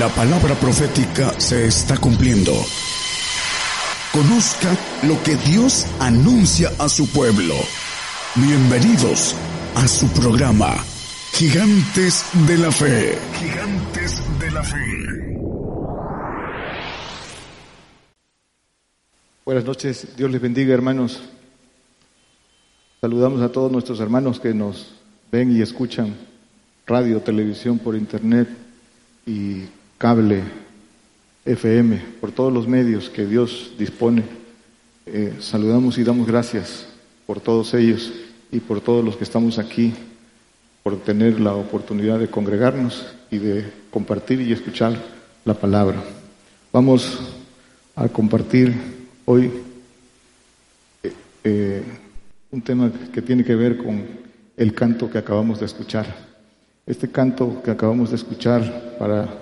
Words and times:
La 0.00 0.08
palabra 0.08 0.54
profética 0.54 1.38
se 1.38 1.66
está 1.66 1.98
cumpliendo. 1.98 2.52
Conozca 4.14 4.74
lo 5.02 5.22
que 5.22 5.36
Dios 5.36 5.86
anuncia 5.98 6.70
a 6.78 6.88
su 6.88 7.06
pueblo. 7.06 7.54
Bienvenidos 8.34 9.36
a 9.74 9.86
su 9.86 10.08
programa, 10.08 10.74
Gigantes 11.34 12.24
de 12.48 12.56
la 12.56 12.72
Fe. 12.72 13.18
Gigantes 13.40 14.22
de 14.38 14.50
la 14.50 14.62
Fe. 14.62 15.36
Buenas 19.44 19.66
noches, 19.66 20.16
Dios 20.16 20.30
les 20.30 20.40
bendiga 20.40 20.72
hermanos. 20.72 21.20
Saludamos 23.02 23.42
a 23.42 23.52
todos 23.52 23.70
nuestros 23.70 24.00
hermanos 24.00 24.40
que 24.40 24.54
nos 24.54 24.94
ven 25.30 25.54
y 25.54 25.60
escuchan 25.60 26.16
radio, 26.86 27.20
televisión, 27.20 27.78
por 27.78 27.94
internet 27.96 28.48
y 29.26 29.64
cable, 30.00 30.42
FM, 31.44 32.00
por 32.22 32.32
todos 32.32 32.50
los 32.50 32.66
medios 32.66 33.10
que 33.10 33.26
Dios 33.26 33.74
dispone. 33.78 34.24
Eh, 35.04 35.34
saludamos 35.40 35.98
y 35.98 36.04
damos 36.04 36.26
gracias 36.26 36.86
por 37.26 37.38
todos 37.38 37.74
ellos 37.74 38.10
y 38.50 38.60
por 38.60 38.80
todos 38.80 39.04
los 39.04 39.18
que 39.18 39.24
estamos 39.24 39.58
aquí, 39.58 39.92
por 40.82 40.96
tener 41.00 41.38
la 41.38 41.52
oportunidad 41.52 42.18
de 42.18 42.28
congregarnos 42.28 43.08
y 43.30 43.36
de 43.36 43.70
compartir 43.90 44.40
y 44.40 44.54
escuchar 44.54 44.94
la 45.44 45.52
palabra. 45.52 46.02
Vamos 46.72 47.20
a 47.94 48.08
compartir 48.08 48.74
hoy 49.26 49.52
eh, 51.02 51.12
eh, 51.44 51.82
un 52.50 52.62
tema 52.62 52.90
que 53.12 53.20
tiene 53.20 53.44
que 53.44 53.54
ver 53.54 53.76
con 53.76 54.02
el 54.56 54.72
canto 54.72 55.10
que 55.10 55.18
acabamos 55.18 55.60
de 55.60 55.66
escuchar. 55.66 56.06
Este 56.86 57.10
canto 57.10 57.60
que 57.62 57.70
acabamos 57.70 58.08
de 58.08 58.16
escuchar, 58.16 58.96
para 58.98 59.39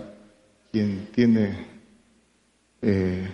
quien 0.71 1.09
tiene 1.13 1.67
eh, 2.83 3.29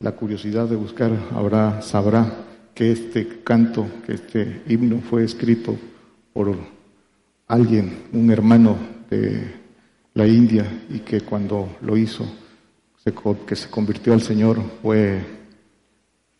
la 0.00 0.12
curiosidad 0.12 0.68
de 0.68 0.76
buscar, 0.76 1.12
habrá, 1.34 1.82
sabrá 1.82 2.44
que 2.74 2.92
este 2.92 3.42
canto, 3.42 3.86
que 4.06 4.14
este 4.14 4.62
himno 4.68 5.00
fue 5.00 5.24
escrito 5.24 5.76
por 6.32 6.56
alguien, 7.46 8.04
un 8.12 8.30
hermano 8.30 8.76
de 9.10 9.54
la 10.14 10.26
India, 10.26 10.64
y 10.90 11.00
que 11.00 11.22
cuando 11.22 11.76
lo 11.82 11.96
hizo, 11.96 12.24
que 13.46 13.56
se 13.56 13.70
convirtió 13.70 14.12
al 14.12 14.22
Señor, 14.22 14.60
fue, 14.82 15.20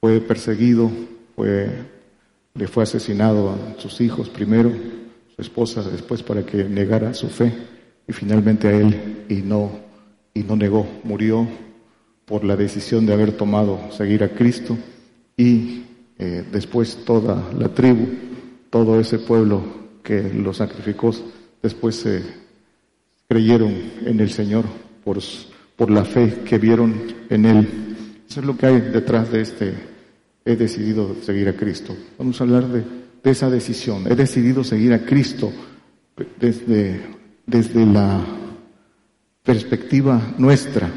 fue 0.00 0.20
perseguido, 0.20 0.90
fue 1.34 1.98
le 2.58 2.66
fue 2.66 2.82
asesinado 2.82 3.50
a 3.50 3.80
sus 3.80 4.00
hijos 4.00 4.28
primero, 4.28 4.72
su 5.34 5.42
esposa 5.42 5.82
después 5.82 6.22
para 6.24 6.44
que 6.44 6.64
negara 6.64 7.14
su 7.14 7.28
fe 7.28 7.52
y 8.08 8.12
finalmente 8.12 8.68
a 8.68 8.72
él 8.72 9.24
y 9.28 9.36
no 9.36 9.86
y 10.34 10.42
no 10.42 10.56
negó, 10.56 10.86
murió 11.04 11.46
por 12.24 12.44
la 12.44 12.56
decisión 12.56 13.06
de 13.06 13.12
haber 13.12 13.32
tomado 13.32 13.90
seguir 13.90 14.22
a 14.22 14.28
Cristo 14.28 14.76
y 15.36 15.82
eh, 16.18 16.44
después 16.50 17.04
toda 17.04 17.50
la 17.56 17.68
tribu, 17.68 18.06
todo 18.70 18.98
ese 19.00 19.18
pueblo 19.18 19.62
que 20.02 20.22
lo 20.34 20.52
sacrificó, 20.52 21.12
después 21.62 21.96
se 21.96 22.22
creyeron 23.28 23.74
en 24.04 24.20
el 24.20 24.30
Señor 24.30 24.64
por, 25.04 25.18
por 25.76 25.90
la 25.90 26.04
fe 26.04 26.42
que 26.44 26.58
vieron 26.58 26.94
en 27.30 27.44
Él. 27.44 27.68
Eso 28.28 28.40
es 28.40 28.46
lo 28.46 28.56
que 28.56 28.66
hay 28.66 28.80
detrás 28.80 29.30
de 29.32 29.40
este 29.40 29.74
he 30.48 30.56
decidido 30.56 31.14
seguir 31.22 31.46
a 31.48 31.52
Cristo. 31.52 31.94
Vamos 32.16 32.40
a 32.40 32.44
hablar 32.44 32.66
de, 32.68 32.82
esa 33.30 33.50
decisión. 33.50 34.10
He 34.10 34.14
decidido 34.14 34.64
seguir 34.64 34.94
a 34.94 35.04
Cristo 35.04 35.52
desde, 36.40 37.02
desde 37.48 37.84
la 37.84 38.20
perspectiva 39.42 40.34
nuestra, 40.38 40.90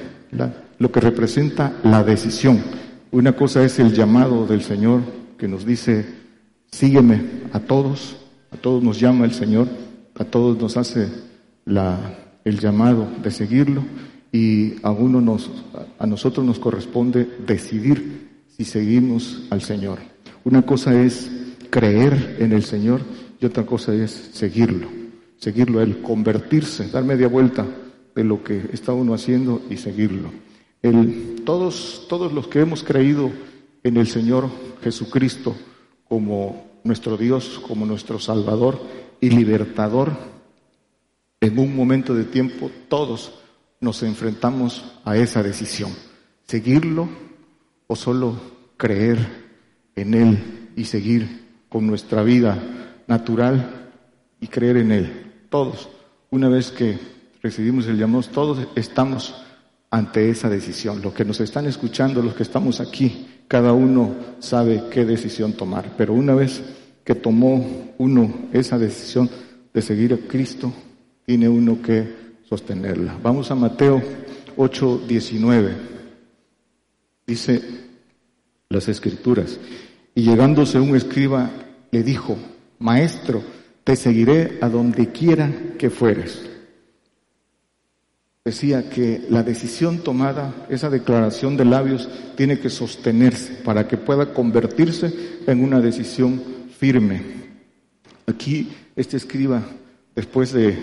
lo 0.77 0.91
que 0.91 0.99
representa 0.99 1.73
la 1.83 2.03
decisión. 2.03 2.59
Una 3.11 3.33
cosa 3.33 3.63
es 3.63 3.79
el 3.79 3.93
llamado 3.93 4.45
del 4.45 4.61
Señor 4.61 5.01
que 5.37 5.47
nos 5.47 5.65
dice, 5.65 6.05
sígueme 6.69 7.21
a 7.53 7.59
todos, 7.59 8.17
a 8.51 8.57
todos 8.57 8.83
nos 8.83 8.99
llama 8.99 9.25
el 9.25 9.33
Señor, 9.33 9.67
a 10.15 10.25
todos 10.25 10.59
nos 10.59 10.77
hace 10.77 11.07
el 11.65 12.59
llamado 12.59 13.07
de 13.23 13.31
seguirlo 13.31 13.83
y 14.31 14.75
a 14.83 14.91
uno 14.91 15.21
nos, 15.21 15.49
a 15.97 16.05
nosotros 16.05 16.45
nos 16.45 16.59
corresponde 16.59 17.27
decidir 17.47 18.29
y 18.57 18.65
seguimos 18.65 19.43
al 19.49 19.61
Señor. 19.61 19.99
Una 20.43 20.63
cosa 20.63 21.01
es 21.01 21.31
creer 21.69 22.37
en 22.39 22.51
el 22.51 22.63
Señor 22.63 23.01
y 23.39 23.45
otra 23.45 23.65
cosa 23.65 23.93
es 23.93 24.11
seguirlo, 24.33 24.87
seguirlo 25.41 25.79
a 25.79 25.83
Él, 25.83 26.03
convertirse, 26.03 26.87
dar 26.89 27.03
media 27.03 27.27
vuelta 27.27 27.65
de 28.13 28.23
lo 28.23 28.43
que 28.43 28.69
está 28.71 28.93
uno 28.93 29.15
haciendo 29.15 29.63
y 29.71 29.77
seguirlo. 29.77 30.29
El, 30.83 31.41
todos, 31.43 32.05
todos 32.07 32.31
los 32.31 32.47
que 32.47 32.59
hemos 32.59 32.83
creído 32.83 33.31
en 33.83 33.97
el 33.97 34.07
Señor 34.07 34.49
Jesucristo 34.83 35.55
como 36.07 36.79
nuestro 36.83 37.17
Dios, 37.17 37.59
como 37.67 37.87
nuestro 37.87 38.19
Salvador 38.19 38.79
y 39.19 39.31
libertador, 39.31 40.11
en 41.39 41.57
un 41.57 41.75
momento 41.75 42.13
de 42.13 42.25
tiempo 42.25 42.69
todos 42.87 43.33
nos 43.79 44.03
enfrentamos 44.03 44.93
a 45.03 45.17
esa 45.17 45.41
decisión, 45.41 45.91
seguirlo 46.43 47.09
o 47.87 47.95
solo 47.95 48.39
creer 48.77 49.17
en 49.95 50.13
Él 50.13 50.69
y 50.75 50.85
seguir 50.85 51.47
con 51.67 51.87
nuestra 51.87 52.21
vida 52.21 53.03
natural 53.07 53.89
y 54.39 54.47
creer 54.47 54.77
en 54.77 54.91
Él. 54.91 55.30
Todos, 55.51 55.89
una 56.29 56.47
vez 56.47 56.71
que 56.71 56.97
recibimos 57.43 57.85
el 57.87 57.97
llamado, 57.97 58.23
todos 58.23 58.69
estamos 58.73 59.35
ante 59.89 60.29
esa 60.29 60.49
decisión. 60.49 61.01
Los 61.01 61.13
que 61.13 61.25
nos 61.25 61.41
están 61.41 61.65
escuchando, 61.65 62.21
los 62.21 62.35
que 62.35 62.43
estamos 62.43 62.79
aquí, 62.79 63.27
cada 63.49 63.73
uno 63.73 64.15
sabe 64.39 64.83
qué 64.89 65.03
decisión 65.03 65.51
tomar. 65.51 65.91
Pero 65.97 66.13
una 66.13 66.35
vez 66.35 66.63
que 67.03 67.15
tomó 67.15 67.91
uno 67.97 68.33
esa 68.53 68.79
decisión 68.79 69.29
de 69.73 69.81
seguir 69.81 70.13
a 70.13 70.25
Cristo, 70.25 70.71
tiene 71.25 71.49
uno 71.49 71.81
que 71.81 72.15
sostenerla. 72.47 73.17
Vamos 73.21 73.51
a 73.51 73.55
Mateo 73.55 74.01
8, 74.55 75.01
19. 75.05 75.75
Dice 77.27 77.61
las 78.69 78.87
escrituras. 78.87 79.59
Y 80.15 80.21
llegándose 80.21 80.79
un 80.79 80.95
escriba, 80.95 81.49
le 81.91 82.03
dijo, 82.03 82.37
Maestro, 82.79 83.43
te 83.83 83.95
seguiré 83.95 84.59
a 84.61 84.69
donde 84.69 85.11
quiera 85.11 85.51
que 85.77 85.89
fueres. 85.89 86.47
Decía 88.43 88.89
que 88.89 89.23
la 89.29 89.43
decisión 89.43 89.99
tomada, 89.99 90.65
esa 90.69 90.89
declaración 90.89 91.57
de 91.57 91.65
labios, 91.65 92.09
tiene 92.35 92.59
que 92.59 92.71
sostenerse 92.71 93.53
para 93.63 93.87
que 93.87 93.97
pueda 93.97 94.33
convertirse 94.33 95.13
en 95.45 95.63
una 95.63 95.79
decisión 95.79 96.41
firme. 96.75 97.21
Aquí 98.25 98.71
este 98.95 99.17
escriba, 99.17 99.61
después 100.15 100.53
de, 100.53 100.75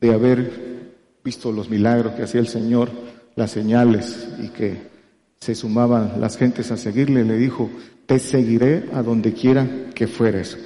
de 0.00 0.14
haber 0.14 0.92
visto 1.22 1.52
los 1.52 1.68
milagros 1.68 2.14
que 2.14 2.22
hacía 2.22 2.40
el 2.40 2.48
Señor, 2.48 2.90
las 3.36 3.50
señales 3.50 4.28
y 4.42 4.48
que 4.48 4.94
se 5.40 5.54
sumaban 5.54 6.18
las 6.18 6.38
gentes 6.38 6.70
a 6.70 6.78
seguirle, 6.78 7.24
le 7.24 7.36
dijo, 7.36 7.68
te 8.06 8.18
seguiré 8.18 8.88
a 8.94 9.02
donde 9.02 9.34
quiera 9.34 9.68
que 9.94 10.06
fueres. 10.06 10.56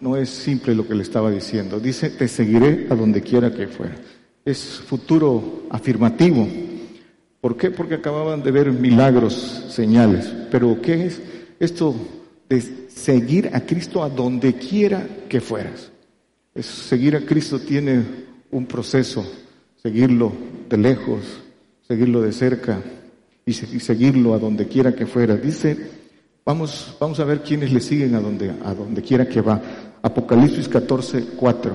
No 0.00 0.16
es 0.16 0.28
simple 0.28 0.74
lo 0.74 0.86
que 0.86 0.94
le 0.94 1.02
estaba 1.02 1.30
diciendo, 1.30 1.78
dice, 1.78 2.10
te 2.10 2.26
seguiré 2.26 2.88
a 2.90 2.96
donde 2.96 3.20
quiera 3.20 3.52
que 3.52 3.68
fuera. 3.68 3.94
Es 4.44 4.80
futuro 4.84 5.66
afirmativo. 5.70 6.48
¿Por 7.40 7.56
qué? 7.56 7.70
Porque 7.70 7.94
acababan 7.94 8.42
de 8.42 8.50
ver 8.50 8.72
milagros, 8.72 9.64
señales. 9.68 10.26
Pero 10.50 10.80
¿qué 10.82 11.06
es 11.06 11.20
esto 11.60 11.94
de 12.48 12.60
seguir 12.88 13.50
a 13.52 13.60
Cristo 13.60 14.02
a 14.02 14.08
donde 14.08 14.54
quiera 14.54 15.06
que 15.28 15.40
fueras? 15.40 15.92
Es, 16.54 16.66
seguir 16.66 17.14
a 17.14 17.20
Cristo 17.20 17.60
tiene 17.60 18.02
un 18.50 18.66
proceso, 18.66 19.24
seguirlo 19.80 20.32
de 20.68 20.76
lejos, 20.76 21.20
seguirlo 21.86 22.20
de 22.22 22.32
cerca, 22.32 22.82
y 23.46 23.52
seguirlo 23.52 24.34
a 24.34 24.38
donde 24.38 24.66
quiera 24.66 24.94
que 24.94 25.06
fuera. 25.06 25.36
Dice, 25.36 25.97
vamos, 26.48 26.96
vamos 26.98 27.20
a 27.20 27.24
ver 27.24 27.42
quiénes 27.42 27.70
le 27.72 27.80
siguen 27.80 28.14
a 28.14 28.20
donde, 28.20 28.50
a 28.64 28.72
donde 28.72 29.02
quiera 29.02 29.28
que 29.28 29.42
va. 29.42 29.60
Apocalipsis 30.00 30.66
14, 30.66 31.26
4. 31.36 31.72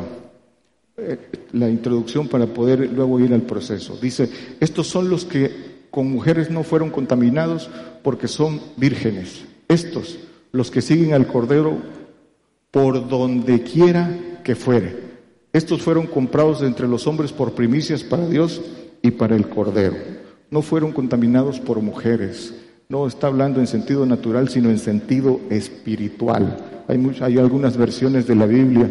Eh, 0.97 1.17
la 1.51 1.69
introducción 1.69 2.27
para 2.27 2.47
poder 2.47 2.91
luego 2.91 3.19
ir 3.19 3.35
al 3.35 3.43
proceso. 3.43 3.95
Dice, 4.01 4.27
estos 4.59 4.87
son 4.87 5.09
los 5.09 5.25
que 5.25 5.83
con 5.91 6.11
mujeres 6.11 6.49
no 6.49 6.63
fueron 6.63 6.89
contaminados 6.89 7.69
porque 8.01 8.27
son 8.27 8.59
vírgenes. 8.75 9.45
Estos, 9.67 10.17
los 10.51 10.71
que 10.71 10.81
siguen 10.81 11.13
al 11.13 11.27
Cordero 11.27 11.77
por 12.71 13.07
donde 13.07 13.61
quiera 13.61 14.09
que 14.43 14.55
fuere. 14.55 15.13
Estos 15.53 15.83
fueron 15.83 16.07
comprados 16.07 16.63
entre 16.63 16.87
los 16.87 17.05
hombres 17.05 17.31
por 17.31 17.53
primicias 17.53 18.03
para 18.03 18.27
Dios 18.27 18.59
y 19.03 19.11
para 19.11 19.35
el 19.35 19.47
Cordero 19.47 20.23
no 20.53 20.61
fueron 20.61 20.91
contaminados 20.91 21.59
por 21.59 21.81
mujeres. 21.81 22.53
No 22.93 23.07
está 23.07 23.25
hablando 23.25 23.59
en 23.59 23.65
sentido 23.65 24.05
natural, 24.05 24.49
sino 24.49 24.69
en 24.69 24.77
sentido 24.77 25.41
espiritual. 25.49 26.83
Hay, 26.87 27.17
hay 27.21 27.39
algunas 27.39 27.75
versiones 27.75 28.27
de 28.27 28.35
la 28.35 28.45
Biblia 28.45 28.87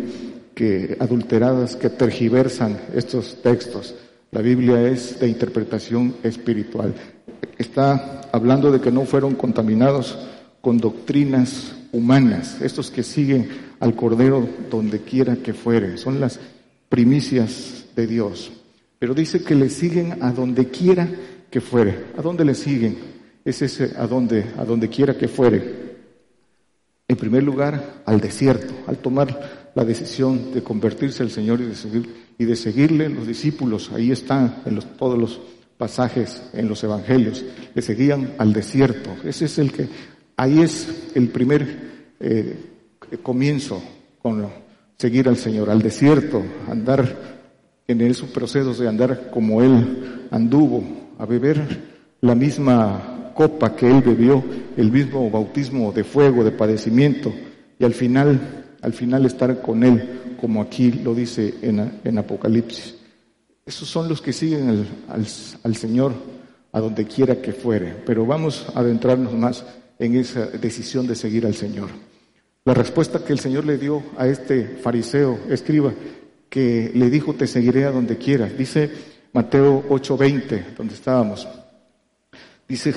que 0.57 0.97
adulteradas 0.99 1.77
que 1.77 1.89
tergiversan 1.89 2.81
estos 2.97 3.41
textos. 3.43 3.95
La 4.33 4.41
Biblia 4.41 4.89
es 4.89 5.21
de 5.21 5.29
interpretación 5.29 6.17
espiritual. 6.25 6.93
Está 7.57 8.23
hablando 8.33 8.73
de 8.73 8.81
que 8.81 8.91
no 8.91 9.03
fueron 9.03 9.37
contaminados 9.37 10.19
con 10.61 10.79
doctrinas 10.79 11.73
humanas, 11.93 12.61
estos 12.61 12.91
que 12.91 13.05
siguen 13.05 13.51
al 13.79 13.95
Cordero 13.95 14.49
donde 14.69 15.03
quiera 15.03 15.37
que 15.37 15.55
fuere, 15.55 15.97
son 15.97 16.19
las 16.19 16.41
primicias 16.89 17.85
de 17.95 18.09
Dios. 18.09 18.51
Pero 18.99 19.15
dice 19.15 19.45
que 19.45 19.55
le 19.55 19.69
siguen 19.69 20.25
a 20.25 20.33
donde 20.33 20.67
quiera 20.71 21.09
que 21.49 21.61
fuere. 21.61 22.07
¿A 22.19 22.23
dónde 22.23 22.45
le 22.45 22.57
siguen? 22.57 23.12
Es 23.45 23.63
ese 23.63 23.93
a 23.97 24.07
donde, 24.07 24.45
a 24.57 24.65
donde 24.65 24.89
quiera 24.89 25.17
que 25.17 25.29
fuere. 25.29 25.93
En 27.09 27.17
primer 27.17 27.43
lugar, 27.43 28.03
al 28.07 28.21
desierto, 28.21 28.73
al 28.87 28.99
tomar 28.99 29.71
la 29.75 29.85
decisión 29.85 30.53
de 30.53 30.63
convertirse 30.63 31.23
al 31.23 31.31
Señor 31.31 31.61
y 31.61 31.65
de, 31.65 31.75
seguir, 31.75 32.15
y 32.39 32.45
de 32.45 32.57
seguirle 32.57 33.09
los 33.09 33.27
discípulos. 33.27 33.91
Ahí 33.93 34.13
están 34.13 34.63
en 34.65 34.77
los, 34.77 34.97
todos 34.97 35.19
los 35.19 35.41
pasajes 35.77 36.43
en 36.53 36.69
los 36.69 36.83
evangelios. 36.85 37.45
Le 37.75 37.83
seguían 37.83 38.35
al 38.39 38.53
desierto. 38.53 39.11
Ese 39.25 39.47
es 39.47 39.59
el 39.59 39.73
que, 39.73 39.89
ahí 40.37 40.61
es 40.61 41.11
el 41.15 41.29
primer 41.29 42.15
eh, 42.21 42.57
comienzo 43.23 43.83
con 44.21 44.47
seguir 44.97 45.29
al 45.29 45.37
Señor, 45.37 45.69
al 45.69 45.83
desierto, 45.83 46.43
andar 46.69 47.33
en 47.89 48.01
esos 48.03 48.31
procesos 48.31 48.79
de 48.79 48.89
andar 48.89 49.31
como 49.31 49.63
Él 49.63 50.29
anduvo, 50.31 50.85
a 51.19 51.27
beber 51.27 51.61
la 52.21 52.35
misma 52.35 53.22
copa 53.35 53.75
que 53.75 53.91
Él 53.91 54.03
bebió, 54.03 54.43
el 54.77 54.91
mismo 54.91 55.31
bautismo 55.31 55.93
de 55.93 56.05
fuego, 56.05 56.45
de 56.45 56.53
padecimiento, 56.53 57.33
y 57.79 57.85
al 57.85 57.95
final, 57.95 58.65
al 58.81 58.93
final 58.93 59.27
estar 59.27 59.61
con 59.61 59.85
Él, 59.85 60.37
como 60.41 60.63
aquí 60.63 60.93
lo 60.93 61.15
dice 61.15 61.55
en, 61.63 62.19
Apocalipsis. 62.19 62.97
Esos 63.65 63.89
son 63.89 64.09
los 64.09 64.21
que 64.21 64.33
siguen 64.33 64.87
al, 65.09 65.27
al 65.63 65.77
Señor 65.77 66.13
a 66.73 66.81
donde 66.81 67.07
quiera 67.07 67.41
que 67.41 67.53
fuere, 67.53 67.95
pero 68.07 68.27
vamos 68.27 68.67
a 68.75 68.81
adentrarnos 68.81 69.33
más 69.35 69.65
en 69.99 70.17
esa 70.17 70.47
decisión 70.47 71.07
de 71.07 71.15
seguir 71.15 71.47
al 71.47 71.55
Señor. 71.55 71.89
La 72.65 72.75
respuesta 72.75 73.25
que 73.25 73.33
el 73.33 73.41
Señor 73.41 73.65
le 73.67 73.77
dio 73.77 74.03
a 74.17 74.27
este 74.27 74.65
fariseo, 74.67 75.39
escriba, 75.49 75.93
que 76.49 76.91
le 76.95 77.11
dijo, 77.11 77.35
te 77.35 77.47
seguiré 77.47 77.85
a 77.85 77.91
donde 77.91 78.19
quieras. 78.19 78.57
Dice 78.57 78.91
Mateo 79.33 79.85
8:20, 79.89 80.75
donde 80.77 80.95
estábamos. 80.95 81.49
Dice, 82.73 82.95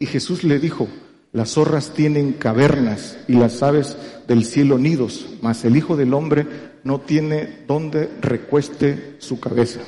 y 0.00 0.06
Jesús 0.06 0.42
le 0.42 0.58
dijo, 0.58 0.88
las 1.30 1.50
zorras 1.50 1.94
tienen 1.94 2.32
cavernas 2.32 3.16
y 3.28 3.34
las 3.34 3.62
aves 3.62 3.96
del 4.26 4.44
cielo 4.44 4.76
nidos, 4.76 5.36
mas 5.40 5.64
el 5.64 5.76
Hijo 5.76 5.94
del 5.96 6.12
Hombre 6.14 6.44
no 6.82 7.00
tiene 7.00 7.60
donde 7.68 8.10
recueste 8.20 9.14
su 9.20 9.38
cabeza. 9.38 9.82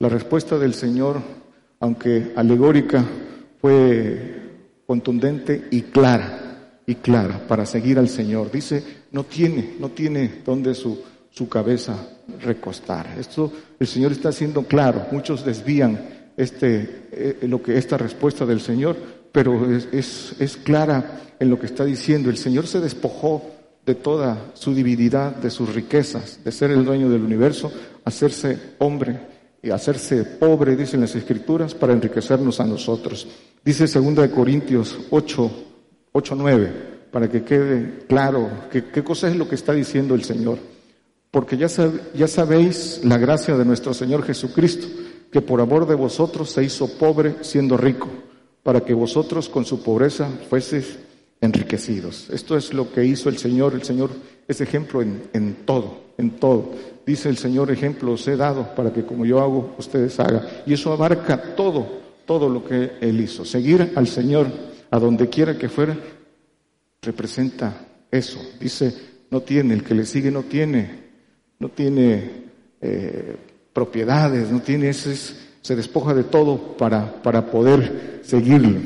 La 0.00 0.08
respuesta 0.08 0.58
del 0.58 0.74
Señor, 0.74 1.22
aunque 1.78 2.32
alegórica, 2.34 3.04
fue 3.60 4.42
contundente 4.84 5.68
y 5.70 5.82
clara 5.82 6.80
y 6.88 6.96
clara 6.96 7.46
para 7.46 7.64
seguir 7.64 8.00
al 8.00 8.08
Señor. 8.08 8.50
Dice, 8.50 8.82
no 9.12 9.22
tiene, 9.22 9.76
no 9.78 9.90
tiene 9.90 10.42
donde 10.44 10.74
su, 10.74 11.00
su 11.30 11.48
cabeza 11.48 12.18
recostar. 12.42 13.14
Esto 13.16 13.52
el 13.78 13.86
Señor 13.86 14.10
está 14.10 14.30
haciendo 14.30 14.64
claro. 14.64 15.06
Muchos 15.12 15.44
desvían 15.44 16.19
este, 16.40 17.06
eh, 17.12 17.38
lo 17.42 17.62
que, 17.62 17.76
esta 17.76 17.98
respuesta 17.98 18.46
del 18.46 18.60
Señor, 18.60 18.96
pero 19.30 19.70
es, 19.70 20.34
es, 20.38 20.56
clara 20.56 21.20
en 21.38 21.50
lo 21.50 21.60
que 21.60 21.66
está 21.66 21.84
diciendo. 21.84 22.30
El 22.30 22.38
Señor 22.38 22.66
se 22.66 22.80
despojó 22.80 23.42
de 23.84 23.94
toda 23.94 24.52
su 24.54 24.74
divinidad, 24.74 25.36
de 25.36 25.50
sus 25.50 25.74
riquezas, 25.74 26.42
de 26.42 26.50
ser 26.50 26.70
el 26.70 26.84
dueño 26.84 27.10
del 27.10 27.22
universo, 27.22 27.70
hacerse 28.04 28.58
hombre 28.78 29.20
y 29.62 29.70
hacerse 29.70 30.24
pobre, 30.24 30.76
dicen 30.76 31.02
las 31.02 31.14
Escrituras, 31.14 31.74
para 31.74 31.92
enriquecernos 31.92 32.58
a 32.58 32.66
nosotros. 32.66 33.28
Dice 33.62 33.86
2 33.86 34.28
Corintios 34.30 34.98
8, 35.10 35.50
8, 36.12 36.34
9, 36.36 36.72
para 37.10 37.28
que 37.28 37.44
quede 37.44 38.06
claro 38.08 38.48
qué 38.70 39.04
cosa 39.04 39.28
es 39.28 39.36
lo 39.36 39.46
que 39.46 39.56
está 39.56 39.74
diciendo 39.74 40.14
el 40.14 40.24
Señor. 40.24 40.58
Porque 41.30 41.56
ya, 41.56 41.68
ya 42.14 42.26
sabéis 42.26 43.02
la 43.04 43.18
gracia 43.18 43.56
de 43.56 43.64
nuestro 43.64 43.94
Señor 43.94 44.24
Jesucristo, 44.24 44.88
que 45.30 45.40
por 45.40 45.60
amor 45.60 45.86
de 45.86 45.94
vosotros 45.94 46.50
se 46.50 46.64
hizo 46.64 46.88
pobre 46.98 47.36
siendo 47.42 47.76
rico, 47.76 48.08
para 48.62 48.80
que 48.80 48.94
vosotros 48.94 49.48
con 49.48 49.64
su 49.64 49.82
pobreza 49.82 50.28
fueseis 50.48 50.98
enriquecidos. 51.40 52.28
Esto 52.30 52.56
es 52.56 52.74
lo 52.74 52.92
que 52.92 53.04
hizo 53.04 53.28
el 53.28 53.38
Señor. 53.38 53.74
El 53.74 53.82
Señor 53.82 54.10
es 54.46 54.60
ejemplo 54.60 55.00
en, 55.00 55.22
en 55.32 55.54
todo, 55.64 55.98
en 56.18 56.30
todo. 56.30 56.72
Dice 57.06 57.28
el 57.28 57.38
Señor, 57.38 57.70
ejemplo 57.70 58.12
os 58.12 58.28
he 58.28 58.36
dado 58.36 58.74
para 58.74 58.92
que 58.92 59.04
como 59.04 59.24
yo 59.24 59.40
hago, 59.40 59.74
ustedes 59.78 60.18
hagan. 60.20 60.42
Y 60.66 60.74
eso 60.74 60.92
abarca 60.92 61.54
todo, 61.54 61.86
todo 62.26 62.48
lo 62.48 62.64
que 62.64 62.92
Él 63.00 63.20
hizo. 63.20 63.44
Seguir 63.44 63.92
al 63.94 64.06
Señor 64.06 64.48
a 64.90 64.98
donde 64.98 65.28
quiera 65.28 65.56
que 65.56 65.68
fuera, 65.68 65.96
representa 67.00 67.86
eso. 68.10 68.40
Dice, 68.58 68.92
no 69.30 69.40
tiene, 69.40 69.74
el 69.74 69.84
que 69.84 69.94
le 69.94 70.04
sigue 70.04 70.30
no 70.30 70.42
tiene, 70.42 70.90
no 71.58 71.68
tiene 71.68 72.30
eh, 72.80 73.36
propiedades, 73.72 74.50
no 74.50 74.60
tiene, 74.60 74.88
ese, 74.88 75.14
se 75.16 75.76
despoja 75.76 76.14
de 76.14 76.24
todo 76.24 76.76
para, 76.76 77.22
para 77.22 77.46
poder 77.46 78.20
seguirle. 78.24 78.80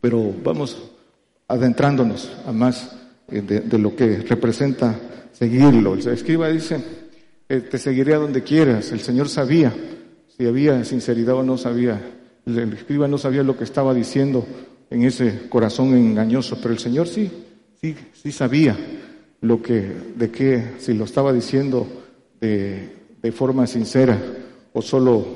Pero 0.00 0.32
vamos 0.42 0.76
adentrándonos 1.48 2.30
a 2.46 2.52
más 2.52 2.96
eh, 3.28 3.40
de, 3.42 3.78
lo 3.78 3.94
que 3.96 4.18
representa 4.18 4.98
seguirlo. 5.32 5.94
El 5.94 6.06
escriba 6.08 6.48
dice, 6.48 6.82
eh, 7.48 7.60
te 7.60 7.78
seguiré 7.78 8.14
a 8.14 8.18
donde 8.18 8.42
quieras. 8.42 8.92
El 8.92 9.00
Señor 9.00 9.28
sabía 9.28 9.72
si 10.36 10.46
había 10.46 10.84
sinceridad 10.84 11.36
o 11.36 11.42
no 11.42 11.56
sabía. 11.56 12.00
El 12.44 12.72
escriba 12.72 13.08
no 13.08 13.18
sabía 13.18 13.42
lo 13.42 13.56
que 13.56 13.64
estaba 13.64 13.94
diciendo 13.94 14.46
en 14.90 15.02
ese 15.02 15.48
corazón 15.48 15.94
engañoso, 15.94 16.58
pero 16.62 16.72
el 16.72 16.78
Señor 16.78 17.08
sí, 17.08 17.30
sí, 17.80 17.96
sí 18.12 18.30
sabía 18.30 18.76
lo 19.40 19.60
que, 19.60 19.92
de 20.16 20.30
qué, 20.30 20.74
si 20.78 20.94
lo 20.94 21.04
estaba 21.04 21.32
diciendo 21.32 21.86
de, 22.40 22.95
de 23.26 23.32
forma 23.32 23.66
sincera 23.66 24.16
o 24.72 24.80
solo, 24.80 25.26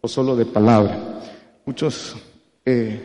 o 0.00 0.08
solo 0.08 0.34
de 0.34 0.46
palabra. 0.46 1.20
Muchos 1.66 2.16
eh, 2.64 2.98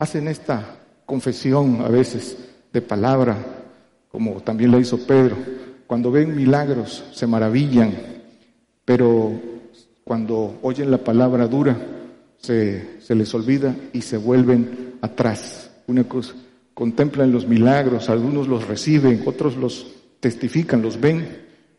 hacen 0.00 0.26
esta 0.26 0.80
confesión 1.06 1.80
a 1.80 1.86
veces 1.86 2.36
de 2.72 2.82
palabra, 2.82 3.36
como 4.10 4.40
también 4.40 4.72
lo 4.72 4.80
hizo 4.80 5.06
Pedro. 5.06 5.36
Cuando 5.86 6.10
ven 6.10 6.34
milagros 6.34 7.04
se 7.12 7.24
maravillan, 7.28 7.94
pero 8.84 9.30
cuando 10.02 10.58
oyen 10.62 10.90
la 10.90 10.98
palabra 10.98 11.46
dura 11.46 11.76
se, 12.38 13.00
se 13.00 13.14
les 13.14 13.32
olvida 13.32 13.76
y 13.92 14.02
se 14.02 14.16
vuelven 14.16 14.94
atrás. 15.02 15.70
Una 15.86 16.04
contemplan 16.74 17.30
los 17.30 17.46
milagros, 17.46 18.10
algunos 18.10 18.48
los 18.48 18.66
reciben, 18.66 19.22
otros 19.24 19.56
los 19.56 19.86
testifican, 20.18 20.82
los 20.82 21.00
ven, 21.00 21.28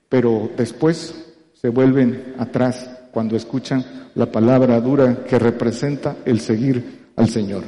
pero 0.07 0.49
después 0.55 1.22
se 1.63 1.69
vuelven 1.69 2.35
atrás 2.39 2.89
cuando 3.13 3.37
escuchan 3.37 4.09
la 4.15 4.29
palabra 4.29 4.81
dura 4.81 5.23
que 5.23 5.39
representa 5.39 6.17
el 6.25 6.41
seguir 6.41 7.05
al 7.15 7.29
Señor. 7.29 7.63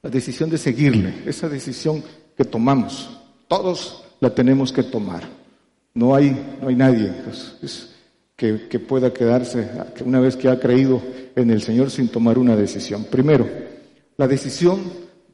La 0.00 0.08
decisión 0.08 0.48
de 0.48 0.56
seguirle, 0.56 1.14
esa 1.26 1.48
decisión 1.48 2.00
que 2.36 2.44
tomamos, 2.44 3.10
todos 3.48 4.04
la 4.20 4.32
tenemos 4.32 4.72
que 4.72 4.84
tomar. 4.84 5.24
No 5.94 6.14
hay, 6.14 6.30
no 6.62 6.68
hay 6.68 6.76
nadie 6.76 7.12
pues, 7.24 7.90
que, 8.36 8.68
que 8.68 8.78
pueda 8.78 9.12
quedarse 9.12 9.68
una 10.04 10.20
vez 10.20 10.36
que 10.36 10.48
ha 10.48 10.60
creído 10.60 11.02
en 11.34 11.50
el 11.50 11.62
Señor 11.62 11.90
sin 11.90 12.06
tomar 12.06 12.38
una 12.38 12.54
decisión. 12.54 13.02
Primero, 13.02 13.48
la 14.16 14.28
decisión 14.28 14.80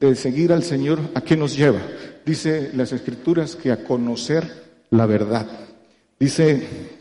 de 0.00 0.14
seguir 0.14 0.54
al 0.54 0.62
Señor, 0.62 1.00
¿a 1.12 1.20
qué 1.20 1.36
nos 1.36 1.54
lleva? 1.54 1.82
Dice 2.24 2.70
las 2.72 2.92
Escrituras 2.92 3.56
que 3.56 3.72
a 3.72 3.84
conocer 3.84 4.50
la 4.88 5.04
verdad. 5.04 5.46
Dice 6.18 6.96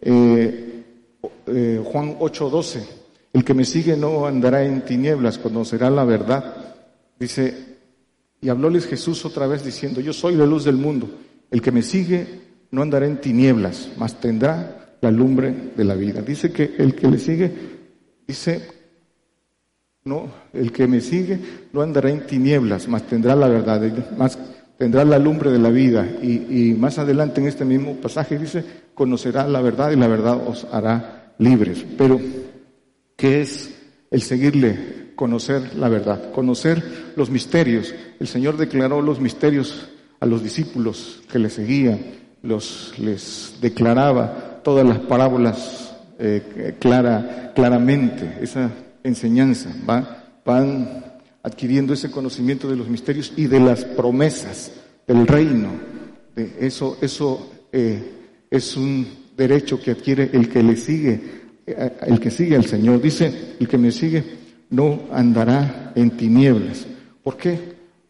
eh, 0.00 0.84
eh, 1.46 1.82
Juan 1.84 2.16
8:12, 2.18 2.80
el 3.32 3.44
que 3.44 3.54
me 3.54 3.64
sigue 3.64 3.96
no 3.96 4.26
andará 4.26 4.64
en 4.64 4.84
tinieblas, 4.84 5.38
conocerá 5.38 5.90
la 5.90 6.04
verdad. 6.04 6.74
Dice, 7.18 7.70
y 8.40 8.48
hablóles 8.48 8.86
Jesús 8.86 9.24
otra 9.24 9.46
vez 9.46 9.64
diciendo, 9.64 10.00
yo 10.00 10.12
soy 10.12 10.34
la 10.34 10.46
luz 10.46 10.64
del 10.64 10.76
mundo, 10.76 11.08
el 11.50 11.60
que 11.60 11.72
me 11.72 11.82
sigue 11.82 12.26
no 12.70 12.82
andará 12.82 13.06
en 13.06 13.20
tinieblas, 13.20 13.90
mas 13.98 14.18
tendrá 14.20 14.96
la 15.00 15.10
lumbre 15.10 15.72
de 15.76 15.84
la 15.84 15.94
vida. 15.94 16.22
Dice 16.22 16.52
que 16.52 16.74
el 16.78 16.94
que 16.94 17.08
le 17.08 17.18
sigue, 17.18 17.52
dice, 18.26 18.62
no, 20.04 20.30
el 20.52 20.72
que 20.72 20.86
me 20.86 21.00
sigue 21.00 21.38
no 21.72 21.82
andará 21.82 22.10
en 22.10 22.26
tinieblas, 22.26 22.88
mas 22.88 23.06
tendrá 23.06 23.34
la 23.34 23.48
verdad, 23.48 24.16
más 24.16 24.38
tendrá 24.80 25.04
la 25.04 25.18
lumbre 25.18 25.50
de 25.50 25.58
la 25.58 25.68
vida. 25.68 26.08
Y, 26.22 26.74
más 26.78 26.98
adelante 26.98 27.38
en 27.38 27.48
este 27.48 27.66
mismo 27.66 27.96
pasaje 27.96 28.38
dice, 28.38 28.64
conocerá 28.94 29.46
la 29.46 29.60
verdad 29.60 29.90
y 29.90 29.96
la 29.96 30.08
verdad 30.08 30.40
os 30.48 30.66
hará 30.72 31.34
libres. 31.36 31.84
Pero, 31.98 32.18
¿qué 33.14 33.42
es 33.42 33.76
el 34.10 34.22
seguirle? 34.22 35.10
Conocer 35.16 35.76
la 35.76 35.90
verdad, 35.90 36.32
conocer 36.32 37.12
los 37.14 37.28
misterios. 37.28 37.94
El 38.18 38.26
Señor 38.26 38.56
declaró 38.56 39.02
los 39.02 39.20
misterios 39.20 39.90
a 40.18 40.24
los 40.24 40.42
discípulos 40.42 41.20
que 41.30 41.38
le 41.38 41.50
seguían, 41.50 42.00
los, 42.42 42.98
les 42.98 43.58
declaraba 43.60 44.62
todas 44.64 44.86
las 44.86 45.00
parábolas 45.00 45.94
eh, 46.18 46.74
clara, 46.80 47.52
claramente 47.54 48.38
esa 48.40 48.70
enseñanza, 49.04 49.68
van 50.42 51.09
adquiriendo 51.42 51.94
ese 51.94 52.10
conocimiento 52.10 52.68
de 52.68 52.76
los 52.76 52.88
misterios 52.88 53.32
y 53.36 53.46
de 53.46 53.60
las 53.60 53.84
promesas 53.84 54.72
del 55.06 55.26
reino. 55.26 55.68
Eso 56.36 56.98
eso 57.00 57.50
eh, 57.72 58.02
es 58.50 58.76
un 58.76 59.06
derecho 59.36 59.80
que 59.80 59.92
adquiere 59.92 60.30
el 60.32 60.48
que 60.48 60.62
le 60.62 60.76
sigue, 60.76 61.20
eh, 61.66 61.92
el 62.06 62.20
que 62.20 62.30
sigue 62.30 62.56
al 62.56 62.66
Señor. 62.66 63.00
Dice, 63.00 63.56
el 63.58 63.68
que 63.68 63.78
me 63.78 63.92
sigue 63.92 64.24
no 64.70 65.08
andará 65.12 65.92
en 65.94 66.10
tinieblas. 66.16 66.86
¿Por 67.22 67.36
qué? 67.36 67.58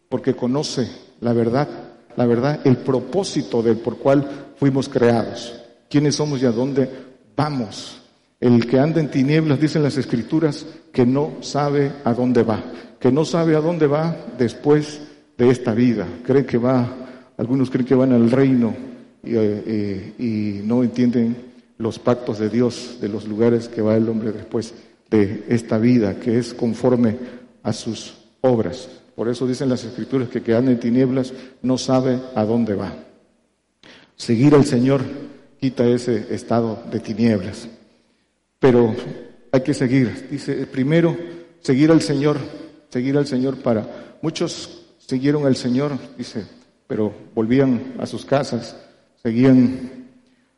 Porque 0.09 0.35
conoce 0.35 0.87
la 1.21 1.33
verdad, 1.33 1.67
la 2.15 2.25
verdad, 2.25 2.59
el 2.65 2.77
propósito 2.77 3.61
del 3.61 3.77
por 3.77 3.97
cual 3.97 4.53
fuimos 4.57 4.89
creados. 4.89 5.55
¿Quiénes 5.89 6.15
somos 6.15 6.41
y 6.41 6.45
a 6.45 6.51
dónde 6.51 6.89
vamos? 7.35 8.01
El 8.39 8.65
que 8.65 8.79
anda 8.79 8.99
en 8.99 9.11
tinieblas, 9.11 9.59
dicen 9.59 9.83
las 9.83 9.97
escrituras, 9.97 10.65
que 10.91 11.05
no 11.05 11.37
sabe 11.41 11.91
a 12.03 12.13
dónde 12.13 12.43
va, 12.43 12.63
que 13.01 13.11
no 13.11 13.25
sabe 13.25 13.55
a 13.55 13.61
dónde 13.61 13.87
va 13.87 14.15
después 14.37 15.01
de 15.35 15.49
esta 15.49 15.73
vida. 15.73 16.07
Creen 16.23 16.45
que 16.45 16.59
va, 16.59 16.87
algunos 17.35 17.71
creen 17.71 17.87
que 17.87 17.95
van 17.95 18.13
al 18.13 18.29
reino 18.29 18.75
y, 19.23 19.35
eh, 19.35 19.63
eh, 19.65 20.13
y 20.19 20.67
no 20.67 20.83
entienden 20.83 21.35
los 21.79 21.97
pactos 21.97 22.37
de 22.37 22.49
Dios, 22.49 22.99
de 23.01 23.09
los 23.09 23.27
lugares 23.27 23.67
que 23.67 23.81
va 23.81 23.97
el 23.97 24.07
hombre 24.07 24.31
después 24.31 24.75
de 25.09 25.45
esta 25.49 25.79
vida, 25.79 26.19
que 26.19 26.37
es 26.37 26.53
conforme 26.53 27.17
a 27.63 27.73
sus 27.73 28.13
obras. 28.41 28.87
Por 29.15 29.27
eso 29.29 29.47
dicen 29.47 29.67
las 29.67 29.83
escrituras 29.83 30.29
que 30.29 30.43
que 30.43 30.53
anda 30.53 30.71
en 30.71 30.79
tinieblas 30.79 31.33
no 31.63 31.79
sabe 31.79 32.19
a 32.35 32.45
dónde 32.45 32.75
va. 32.75 32.93
Seguir 34.15 34.53
al 34.53 34.65
Señor 34.65 35.01
quita 35.59 35.87
ese 35.87 36.27
estado 36.33 36.83
de 36.91 36.99
tinieblas. 36.99 37.67
Pero 38.59 38.95
hay 39.51 39.61
que 39.61 39.73
seguir. 39.73 40.27
Dice, 40.29 40.67
primero, 40.67 41.17
seguir 41.61 41.89
al 41.89 42.01
Señor, 42.01 42.37
seguir 42.91 43.17
al 43.17 43.25
Señor 43.25 43.57
para... 43.57 44.17
Muchos 44.21 44.83
siguieron 44.99 45.45
al 45.45 45.55
Señor, 45.55 45.97
dice, 46.17 46.45
pero 46.87 47.11
volvían 47.33 47.95
a 47.99 48.05
sus 48.05 48.25
casas, 48.25 48.75
seguían, 49.23 50.09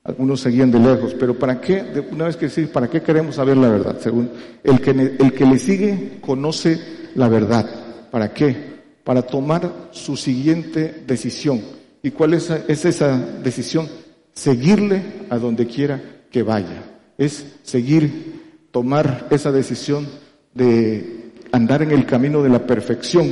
algunos 0.03 0.41
seguían 0.41 0.71
de 0.71 0.79
lejos, 0.79 1.15
pero 1.17 1.37
¿para 1.37 1.61
qué? 1.61 2.03
Una 2.11 2.25
vez 2.25 2.35
que 2.35 2.49
sí, 2.49 2.65
¿para 2.65 2.89
qué 2.89 3.01
queremos 3.01 3.35
saber 3.35 3.55
la 3.55 3.69
verdad? 3.69 3.97
Según 3.99 4.31
el 4.63 4.81
que, 4.81 4.91
el 4.91 5.33
que 5.33 5.45
le 5.45 5.59
sigue 5.59 6.19
conoce 6.19 6.79
la 7.15 7.29
verdad. 7.29 7.69
¿Para 8.11 8.33
qué? 8.33 8.73
Para 9.03 9.21
tomar 9.21 9.89
su 9.91 10.17
siguiente 10.17 11.03
decisión. 11.07 11.61
¿Y 12.01 12.11
cuál 12.11 12.33
es 12.33 12.49
esa 12.49 13.17
decisión? 13.17 13.87
Seguirle 14.33 15.01
a 15.29 15.37
donde 15.37 15.67
quiera 15.67 16.01
que 16.31 16.43
vaya 16.43 16.83
es 17.17 17.45
seguir, 17.63 18.65
tomar 18.71 19.27
esa 19.29 19.51
decisión 19.51 20.07
de 20.53 21.22
andar 21.53 21.83
en 21.83 21.91
el 21.91 22.05
camino 22.07 22.41
de 22.41 22.49
la 22.49 22.65
perfección, 22.65 23.31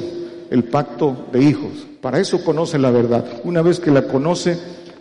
el 0.51 0.63
pacto 0.65 1.27
de 1.33 1.41
hijos. 1.41 1.87
Para 2.01 2.19
eso 2.19 2.43
conoce 2.43 2.77
la 2.77 2.91
verdad. 2.91 3.41
Una 3.43 3.63
vez 3.63 3.79
que 3.79 3.89
la 3.89 4.03
conoce, 4.03 4.57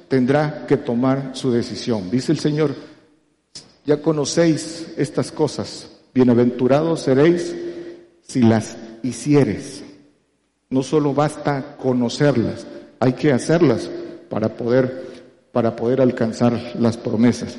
tendrá 0.09 0.67
que 0.67 0.79
tomar 0.79 1.33
su 1.35 1.53
decisión. 1.53 2.11
Dice 2.11 2.33
el 2.33 2.39
Señor, 2.39 2.75
ya 3.85 4.00
conocéis 4.00 4.95
estas 4.97 5.31
cosas, 5.33 5.91
bienaventurados 6.15 7.03
seréis 7.03 7.55
si 8.23 8.41
las 8.41 8.79
hicieres. 9.03 9.85
No 10.71 10.83
solo 10.83 11.12
basta 11.12 11.77
conocerlas, 11.77 12.67
hay 13.00 13.12
que 13.12 13.33
hacerlas 13.33 13.91
para 14.31 14.55
poder, 14.57 15.25
para 15.53 15.77
poder 15.77 16.00
alcanzar 16.00 16.59
las 16.79 16.97
promesas. 16.97 17.59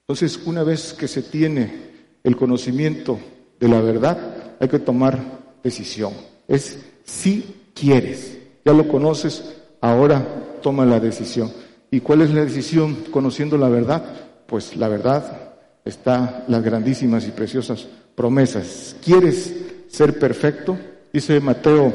Entonces, 0.00 0.38
una 0.44 0.64
vez 0.64 0.92
que 0.92 1.08
se 1.08 1.22
tiene 1.22 1.88
el 2.24 2.36
conocimiento 2.36 3.18
de 3.58 3.68
la 3.68 3.80
verdad, 3.80 4.18
hay 4.60 4.68
que 4.68 4.78
tomar 4.78 5.18
decisión. 5.62 6.12
Es 6.46 6.78
si 7.04 7.54
quieres. 7.74 8.38
Ya 8.64 8.72
lo 8.72 8.86
conoces, 8.88 9.56
ahora 9.80 10.26
toma 10.62 10.84
la 10.84 11.00
decisión. 11.00 11.50
¿Y 11.90 12.00
cuál 12.00 12.22
es 12.22 12.30
la 12.30 12.44
decisión 12.44 12.96
conociendo 13.10 13.56
la 13.56 13.68
verdad? 13.68 14.04
Pues 14.46 14.76
la 14.76 14.88
verdad 14.88 15.54
está 15.84 16.44
las 16.48 16.62
grandísimas 16.62 17.26
y 17.26 17.30
preciosas 17.30 17.86
promesas. 18.14 18.96
¿Quieres 19.02 19.54
ser 19.88 20.18
perfecto? 20.18 20.76
Dice 21.12 21.40
Mateo 21.40 21.92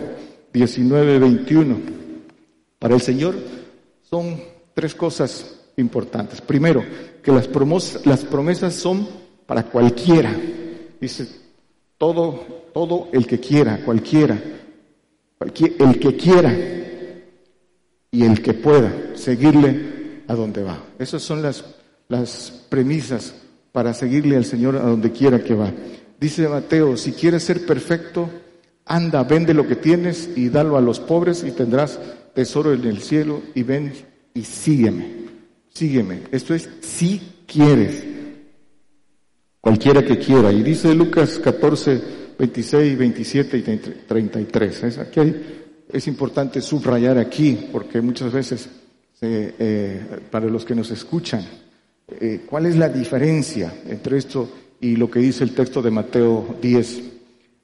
19, 0.51 1.19
21. 1.19 1.77
Para 2.79 2.95
el 2.95 3.01
Señor 3.01 3.35
son 4.01 4.41
tres 4.73 4.95
cosas 4.95 5.59
importantes. 5.77 6.41
Primero, 6.41 6.83
que 7.21 7.31
las, 7.31 7.49
las 8.05 8.25
promesas 8.25 8.73
son 8.73 9.07
para 9.45 9.63
cualquiera. 9.63 10.35
Dice, 10.99 11.42
todo, 12.03 12.45
todo 12.73 13.07
el 13.13 13.25
que 13.25 13.39
quiera, 13.39 13.79
cualquiera, 13.85 14.37
cualquier, 15.37 15.73
el 15.79 15.97
que 16.01 16.17
quiera 16.17 16.53
y 18.11 18.23
el 18.23 18.41
que 18.41 18.53
pueda 18.53 19.15
seguirle 19.15 20.23
a 20.27 20.35
donde 20.35 20.63
va. 20.63 20.83
Esas 20.99 21.23
son 21.23 21.41
las, 21.41 21.63
las 22.09 22.65
premisas 22.67 23.33
para 23.71 23.93
seguirle 23.93 24.35
al 24.35 24.43
Señor 24.43 24.75
a 24.75 24.81
donde 24.81 25.13
quiera 25.13 25.41
que 25.41 25.53
va. 25.53 25.71
Dice 26.19 26.49
Mateo, 26.49 26.97
si 26.97 27.13
quieres 27.13 27.43
ser 27.43 27.65
perfecto, 27.65 28.29
anda, 28.83 29.23
vende 29.23 29.53
lo 29.53 29.65
que 29.65 29.77
tienes 29.77 30.29
y 30.35 30.49
dalo 30.49 30.75
a 30.75 30.81
los 30.81 30.99
pobres 30.99 31.45
y 31.47 31.51
tendrás 31.51 32.01
tesoro 32.33 32.73
en 32.73 32.83
el 32.83 32.99
cielo 32.99 33.41
y 33.55 33.63
ven 33.63 33.93
y 34.33 34.43
sígueme 34.43 35.23
sígueme. 35.73 36.23
Esto 36.31 36.53
es 36.53 36.69
si 36.81 37.21
quieres. 37.47 38.12
Cualquiera 39.63 40.03
que 40.03 40.17
quiera. 40.17 40.51
Y 40.51 40.61
dice 40.61 40.93
Lucas 40.93 41.39
14, 41.39 42.01
26, 42.37 42.97
27 42.97 43.57
y 43.57 43.61
33. 43.61 44.83
Es, 44.83 44.97
aquí 44.97 45.21
es 45.89 46.07
importante 46.09 46.59
subrayar 46.59 47.17
aquí, 47.17 47.69
porque 47.71 48.01
muchas 48.01 48.33
veces, 48.33 48.67
eh, 49.21 50.03
para 50.29 50.47
los 50.47 50.65
que 50.65 50.75
nos 50.75 50.91
escuchan, 50.91 51.45
eh, 52.09 52.41
¿cuál 52.45 52.65
es 52.65 52.75
la 52.75 52.89
diferencia 52.89 53.73
entre 53.87 54.17
esto 54.17 54.49
y 54.81 54.97
lo 54.97 55.09
que 55.09 55.19
dice 55.19 55.45
el 55.45 55.55
texto 55.55 55.81
de 55.81 55.91
Mateo 55.91 56.57
10? 56.61 57.03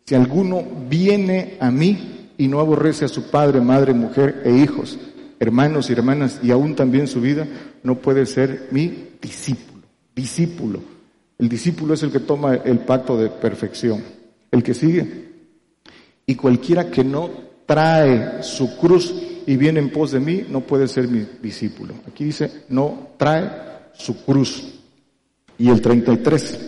Si 0.05 0.15
alguno 0.15 0.63
viene 0.89 1.57
a 1.59 1.69
mí 1.69 2.29
y 2.37 2.47
no 2.47 2.61
aborrece 2.61 3.03
a 3.03 3.09
su 3.09 3.29
padre, 3.29 3.59
madre, 3.59 3.93
mujer 3.93 4.41
e 4.45 4.55
hijos, 4.55 4.97
hermanos 5.37 5.89
y 5.89 5.93
hermanas, 5.93 6.39
y 6.41 6.51
aún 6.51 6.75
también 6.75 7.07
su 7.07 7.19
vida, 7.19 7.45
no 7.83 7.95
puede 7.95 8.25
ser 8.25 8.69
mi 8.71 9.09
discípulo. 9.21 9.83
Discípulo. 10.15 10.98
El 11.39 11.47
discípulo 11.47 11.93
es 11.93 12.03
el 12.03 12.11
que 12.11 12.19
toma 12.19 12.53
el 12.53 12.79
pacto 12.79 13.17
de 13.17 13.29
perfección, 13.29 14.03
el 14.51 14.61
que 14.61 14.73
sigue. 14.73 15.29
Y 16.25 16.35
cualquiera 16.35 16.91
que 16.91 17.03
no 17.03 17.29
trae 17.65 18.43
su 18.43 18.77
cruz 18.77 19.13
y 19.47 19.55
viene 19.55 19.79
en 19.79 19.89
pos 19.89 20.11
de 20.11 20.19
mí, 20.19 20.45
no 20.49 20.61
puede 20.61 20.87
ser 20.89 21.07
mi 21.07 21.25
discípulo. 21.41 21.93
Aquí 22.07 22.25
dice, 22.25 22.65
no 22.67 23.13
trae 23.17 23.49
su 23.93 24.23
cruz. 24.25 24.79
Y 25.57 25.69
el 25.69 25.81
33. 25.81 26.59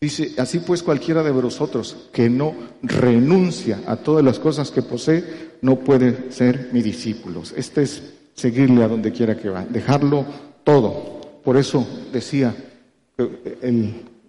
Dice, 0.00 0.34
así 0.36 0.58
pues 0.58 0.82
cualquiera 0.82 1.22
de 1.22 1.30
vosotros 1.30 2.08
que 2.12 2.28
no 2.28 2.54
renuncia 2.82 3.80
a 3.86 3.96
todas 3.96 4.24
las 4.24 4.40
cosas 4.40 4.72
que 4.72 4.82
posee, 4.82 5.24
no 5.62 5.78
puede 5.78 6.32
ser 6.32 6.70
mi 6.72 6.82
discípulo. 6.82 7.42
Este 7.56 7.82
es 7.82 8.02
seguirle 8.34 8.82
a 8.82 8.88
donde 8.88 9.12
quiera 9.12 9.36
que 9.36 9.50
va, 9.50 9.64
dejarlo 9.64 10.26
todo. 10.64 11.40
Por 11.44 11.56
eso 11.56 11.86
decía, 12.12 12.54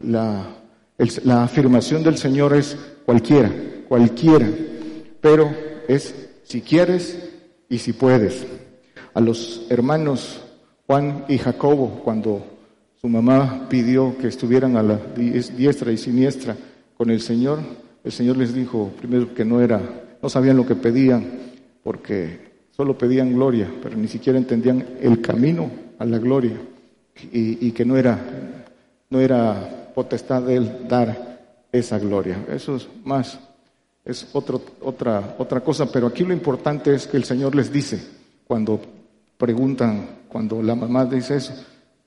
la, 0.01 0.55
la 1.23 1.43
afirmación 1.43 2.03
del 2.03 2.17
Señor 2.17 2.55
es 2.55 2.77
cualquiera, 3.05 3.51
cualquiera, 3.87 4.49
pero 5.21 5.49
es 5.87 6.13
si 6.43 6.61
quieres 6.61 7.29
y 7.69 7.77
si 7.77 7.93
puedes. 7.93 8.45
A 9.13 9.21
los 9.21 9.65
hermanos 9.69 10.41
Juan 10.87 11.25
y 11.27 11.37
Jacobo, 11.37 12.01
cuando 12.03 12.45
su 12.99 13.07
mamá 13.07 13.67
pidió 13.69 14.17
que 14.17 14.27
estuvieran 14.27 14.75
a 14.75 14.83
la 14.83 14.99
diestra 15.15 15.91
y 15.91 15.97
siniestra 15.97 16.55
con 16.97 17.09
el 17.09 17.21
Señor, 17.21 17.59
el 18.03 18.11
Señor 18.11 18.37
les 18.37 18.53
dijo 18.53 18.91
primero 18.99 19.33
que 19.33 19.45
no 19.45 19.61
era, 19.61 19.81
no 20.21 20.29
sabían 20.29 20.57
lo 20.57 20.65
que 20.65 20.75
pedían, 20.75 21.25
porque 21.83 22.49
Solo 22.79 22.97
pedían 22.97 23.33
gloria, 23.33 23.69
pero 23.83 23.97
ni 23.97 24.07
siquiera 24.07 24.39
entendían 24.39 24.85
el 25.01 25.19
camino 25.19 25.69
a 25.97 26.05
la 26.05 26.17
gloria 26.17 26.55
y, 27.29 27.71
que 27.71 27.83
no 27.83 27.97
era, 27.97 28.17
no 29.09 29.19
era 29.19 29.91
potestad 29.93 30.43
de 30.43 30.55
él 30.55 30.87
dar 30.87 31.39
esa 31.71 31.97
gloria. 31.99 32.45
Eso 32.49 32.75
es 32.75 32.87
más, 33.03 33.39
es 34.05 34.27
otro, 34.33 34.61
otra, 34.81 35.35
otra 35.37 35.61
cosa, 35.61 35.91
pero 35.91 36.07
aquí 36.07 36.23
lo 36.23 36.33
importante 36.33 36.93
es 36.93 37.07
que 37.07 37.17
el 37.17 37.23
Señor 37.23 37.55
les 37.55 37.71
dice, 37.71 37.99
cuando 38.47 38.79
preguntan, 39.37 40.19
cuando 40.27 40.61
la 40.61 40.75
mamá 40.75 41.05
dice 41.05 41.37
eso, 41.37 41.53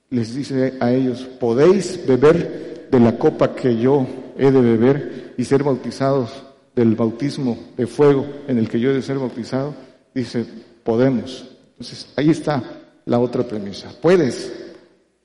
les 0.09 0.35
dice 0.35 0.75
a 0.79 0.91
ellos, 0.91 1.23
¿podéis 1.39 2.05
beber 2.05 2.87
de 2.89 2.99
la 2.99 3.17
copa 3.17 3.55
que 3.55 3.75
yo 3.77 4.05
he 4.37 4.51
de 4.51 4.61
beber 4.61 5.33
y 5.37 5.43
ser 5.43 5.63
bautizados 5.63 6.43
del 6.75 6.95
bautismo 6.95 7.57
de 7.75 7.87
fuego 7.87 8.25
en 8.47 8.57
el 8.57 8.69
que 8.69 8.79
yo 8.79 8.91
he 8.91 8.93
de 8.93 9.01
ser 9.01 9.17
bautizado? 9.17 9.73
Dice, 10.13 10.45
podemos. 10.83 11.49
Entonces, 11.71 12.13
ahí 12.15 12.29
está 12.29 12.63
la 13.05 13.19
otra 13.19 13.43
premisa. 13.43 13.91
Puedes, 13.99 14.53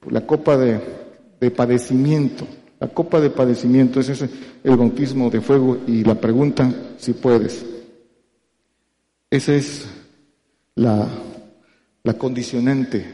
la 0.09 0.27
copa 0.27 0.57
de, 0.57 0.81
de 1.41 1.51
padecimiento. 1.51 2.47
La 2.81 2.89
copa 2.89 3.21
de 3.21 3.31
padecimiento 3.31 4.01
es 4.01 4.09
ese, 4.09 4.31
el 4.63 4.77
bautismo 4.77 5.31
de 5.31 5.41
fuego 5.41 5.79
y 5.87 6.05
la 6.05 6.15
pregunta 6.15 6.73
si 6.97 7.13
puedes. 7.13 7.65
Esa 9.31 9.55
es 9.55 9.87
la, 10.77 11.09
la 12.03 12.15
condicionante. 12.15 13.05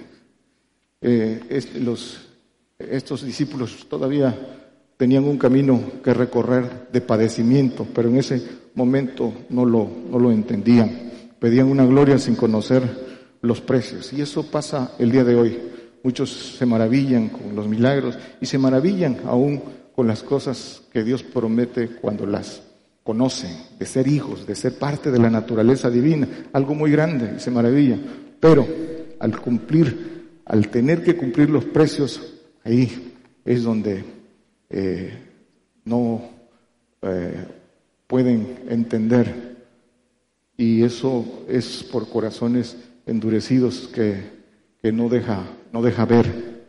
Eh, 1.00 1.62
los, 1.80 2.18
estos 2.78 3.24
discípulos 3.24 3.86
todavía 3.88 4.36
tenían 4.96 5.24
un 5.24 5.38
camino 5.38 5.80
que 6.02 6.14
recorrer 6.14 6.88
de 6.92 7.00
padecimiento, 7.00 7.86
pero 7.94 8.08
en 8.08 8.16
ese 8.16 8.42
momento 8.74 9.32
no 9.48 9.64
lo, 9.64 9.88
no 10.10 10.18
lo 10.18 10.30
entendían. 10.30 11.10
Pedían 11.38 11.68
una 11.68 11.84
gloria 11.84 12.18
sin 12.18 12.36
conocer 12.36 12.82
los 13.42 13.60
precios. 13.60 14.12
Y 14.12 14.22
eso 14.22 14.50
pasa 14.50 14.92
el 14.98 15.10
día 15.10 15.24
de 15.24 15.34
hoy. 15.34 15.58
Muchos 16.04 16.56
se 16.58 16.66
maravillan 16.66 17.30
con 17.30 17.56
los 17.56 17.66
milagros 17.66 18.18
y 18.38 18.44
se 18.44 18.58
maravillan 18.58 19.20
aún 19.24 19.62
con 19.96 20.06
las 20.06 20.22
cosas 20.22 20.82
que 20.92 21.02
Dios 21.02 21.22
promete 21.22 21.96
cuando 21.96 22.26
las 22.26 22.62
conocen, 23.02 23.50
de 23.78 23.86
ser 23.86 24.06
hijos, 24.06 24.46
de 24.46 24.54
ser 24.54 24.78
parte 24.78 25.10
de 25.10 25.18
la 25.18 25.30
naturaleza 25.30 25.88
divina, 25.88 26.28
algo 26.52 26.74
muy 26.74 26.90
grande 26.90 27.36
y 27.38 27.40
se 27.40 27.50
maravillan. 27.50 28.02
Pero 28.38 28.68
al 29.18 29.40
cumplir, 29.40 30.40
al 30.44 30.68
tener 30.68 31.02
que 31.02 31.16
cumplir 31.16 31.48
los 31.48 31.64
precios, 31.64 32.34
ahí 32.64 33.14
es 33.42 33.62
donde 33.62 34.04
eh, 34.68 35.18
no 35.86 36.20
eh, 37.00 37.46
pueden 38.06 38.58
entender. 38.68 39.54
Y 40.58 40.82
eso 40.82 41.44
es 41.48 41.82
por 41.82 42.10
corazones 42.10 42.76
endurecidos 43.06 43.88
que, 43.88 44.20
que 44.82 44.92
no, 44.92 45.08
deja, 45.08 45.44
no 45.74 45.82
deja 45.82 46.04
ver. 46.04 46.62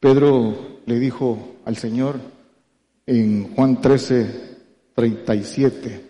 Pedro 0.00 0.80
le 0.86 0.98
dijo 0.98 1.54
al 1.64 1.76
Señor 1.76 2.16
en 3.06 3.54
Juan 3.54 3.80
13, 3.80 4.56
37, 4.92 6.00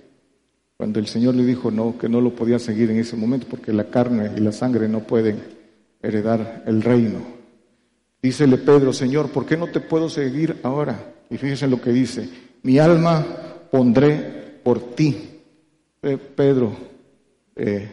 cuando 0.78 0.98
el 0.98 1.06
Señor 1.06 1.34
le 1.34 1.44
dijo 1.44 1.70
no, 1.70 1.98
que 1.98 2.08
no 2.08 2.22
lo 2.22 2.34
podía 2.34 2.58
seguir 2.58 2.90
en 2.90 2.98
ese 2.98 3.14
momento 3.14 3.46
porque 3.46 3.74
la 3.74 3.90
carne 3.90 4.30
y 4.34 4.40
la 4.40 4.52
sangre 4.52 4.88
no 4.88 5.00
pueden 5.00 5.42
heredar 6.00 6.62
el 6.66 6.80
reino. 6.80 7.18
Dícele 8.22 8.56
Pedro, 8.56 8.94
Señor, 8.94 9.28
¿por 9.28 9.44
qué 9.44 9.58
no 9.58 9.66
te 9.66 9.80
puedo 9.80 10.08
seguir 10.08 10.60
ahora? 10.62 11.12
Y 11.28 11.36
fíjense 11.36 11.68
lo 11.68 11.78
que 11.78 11.90
dice, 11.90 12.26
mi 12.62 12.78
alma 12.78 13.22
pondré 13.70 14.60
por 14.64 14.94
ti. 14.94 15.28
Pedro, 16.00 16.72
eh, 17.54 17.92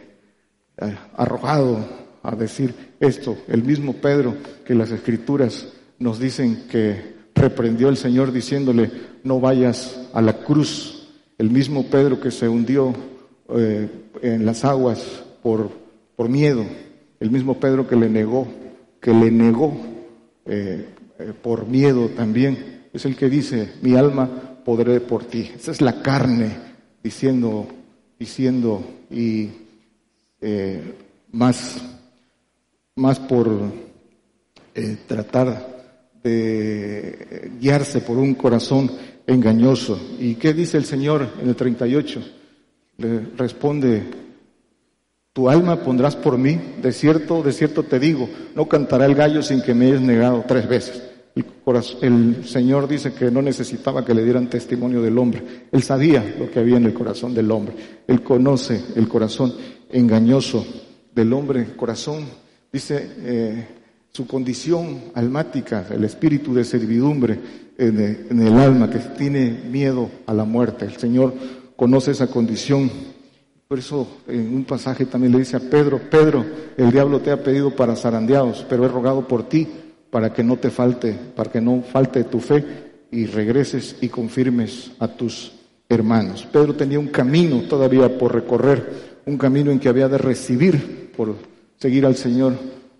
eh, 0.78 0.96
arrojado 1.16 1.84
a 2.22 2.34
decir 2.34 2.89
esto, 3.00 3.36
el 3.48 3.64
mismo 3.64 3.94
Pedro 3.94 4.36
que 4.64 4.74
las 4.74 4.90
escrituras 4.92 5.66
nos 5.98 6.20
dicen 6.20 6.66
que 6.70 7.14
reprendió 7.34 7.88
el 7.88 7.96
Señor 7.96 8.32
diciéndole, 8.32 8.90
no 9.24 9.40
vayas 9.40 10.08
a 10.12 10.20
la 10.20 10.44
cruz. 10.44 11.08
El 11.38 11.50
mismo 11.50 11.86
Pedro 11.86 12.20
que 12.20 12.30
se 12.30 12.48
hundió 12.48 12.94
en 14.22 14.46
las 14.46 14.64
aguas 14.64 15.24
por, 15.42 15.70
por 16.16 16.28
miedo, 16.28 16.64
el 17.18 17.30
mismo 17.30 17.58
Pedro 17.58 17.86
que 17.86 17.96
le 17.96 18.08
negó, 18.08 18.46
que 19.00 19.12
le 19.12 19.30
negó 19.30 19.74
eh, 20.46 20.86
eh, 21.18 21.32
por 21.42 21.66
miedo 21.66 22.08
también. 22.08 22.86
Es 22.92 23.04
el 23.04 23.16
que 23.16 23.28
dice, 23.28 23.72
mi 23.82 23.94
alma 23.94 24.28
podré 24.64 25.00
por 25.00 25.24
ti. 25.24 25.50
Esa 25.54 25.70
es 25.70 25.80
la 25.80 26.02
carne 26.02 26.56
diciendo, 27.02 27.66
diciendo 28.18 28.84
y 29.10 29.48
eh, 30.40 30.94
más, 31.32 31.82
más 33.00 33.18
por 33.18 33.48
tratar 35.06 35.66
de 36.22 37.50
guiarse 37.58 38.00
por 38.00 38.18
un 38.18 38.34
corazón 38.34 38.90
engañoso. 39.26 39.98
¿Y 40.18 40.34
qué 40.34 40.52
dice 40.52 40.76
el 40.76 40.84
Señor 40.84 41.26
en 41.42 41.48
el 41.48 41.56
38? 41.56 42.22
Le 42.98 43.20
responde 43.36 44.04
tu 45.32 45.48
alma 45.48 45.76
pondrás 45.76 46.16
por 46.16 46.36
mí, 46.36 46.58
de 46.82 46.92
cierto, 46.92 47.42
de 47.42 47.52
cierto 47.52 47.84
te 47.84 48.00
digo, 48.00 48.28
no 48.56 48.68
cantará 48.68 49.06
el 49.06 49.14
gallo 49.14 49.42
sin 49.42 49.62
que 49.62 49.74
me 49.74 49.86
hayas 49.86 50.00
negado 50.00 50.44
tres 50.46 50.68
veces. 50.68 51.02
El, 52.02 52.44
Señor 52.44 52.88
dice 52.88 53.12
que 53.12 53.30
no 53.30 53.40
necesitaba 53.40 54.04
que 54.04 54.12
le 54.12 54.24
dieran 54.24 54.50
testimonio 54.50 55.00
del 55.00 55.16
hombre. 55.18 55.66
Él 55.70 55.82
sabía 55.84 56.34
lo 56.36 56.50
que 56.50 56.58
había 56.58 56.78
en 56.78 56.86
el 56.86 56.94
corazón 56.94 57.32
del 57.32 57.50
hombre. 57.52 57.74
Él 58.08 58.22
conoce 58.22 58.82
el 58.96 59.06
corazón 59.06 59.54
engañoso 59.88 60.66
del 61.14 61.32
hombre. 61.32 61.76
Corazón, 61.76 62.24
dice, 62.72 63.10
eh, 63.18 63.68
su 64.12 64.26
condición 64.26 65.12
almática, 65.14 65.86
el 65.90 66.04
espíritu 66.04 66.54
de 66.54 66.64
servidumbre 66.64 67.38
en 67.78 68.42
el 68.42 68.58
alma 68.58 68.90
que 68.90 68.98
tiene 68.98 69.62
miedo 69.70 70.10
a 70.26 70.34
la 70.34 70.44
muerte. 70.44 70.84
El 70.84 70.96
Señor 70.96 71.32
conoce 71.76 72.10
esa 72.10 72.26
condición 72.26 72.90
por 73.70 73.78
eso 73.78 74.04
en 74.26 74.52
un 74.52 74.64
pasaje 74.64 75.06
también 75.06 75.30
le 75.30 75.38
dice 75.38 75.56
a 75.56 75.60
Pedro, 75.60 76.00
Pedro, 76.10 76.44
el 76.76 76.90
diablo 76.90 77.20
te 77.20 77.30
ha 77.30 77.40
pedido 77.40 77.70
para 77.70 77.94
zarandeados, 77.94 78.66
pero 78.68 78.84
he 78.84 78.88
rogado 78.88 79.28
por 79.28 79.48
ti 79.48 79.64
para 80.10 80.32
que 80.32 80.42
no 80.42 80.56
te 80.56 80.70
falte, 80.70 81.16
para 81.36 81.52
que 81.52 81.60
no 81.60 81.80
falte 81.80 82.24
tu 82.24 82.40
fe 82.40 82.64
y 83.12 83.26
regreses 83.26 83.94
y 84.00 84.08
confirmes 84.08 84.90
a 84.98 85.06
tus 85.06 85.52
hermanos. 85.88 86.48
Pedro 86.50 86.74
tenía 86.74 86.98
un 86.98 87.10
camino 87.10 87.60
todavía 87.68 88.18
por 88.18 88.34
recorrer, 88.34 89.20
un 89.24 89.38
camino 89.38 89.70
en 89.70 89.78
que 89.78 89.88
había 89.88 90.08
de 90.08 90.18
recibir, 90.18 91.12
por 91.16 91.36
seguir 91.80 92.04
al 92.04 92.14
Señor, 92.14 92.54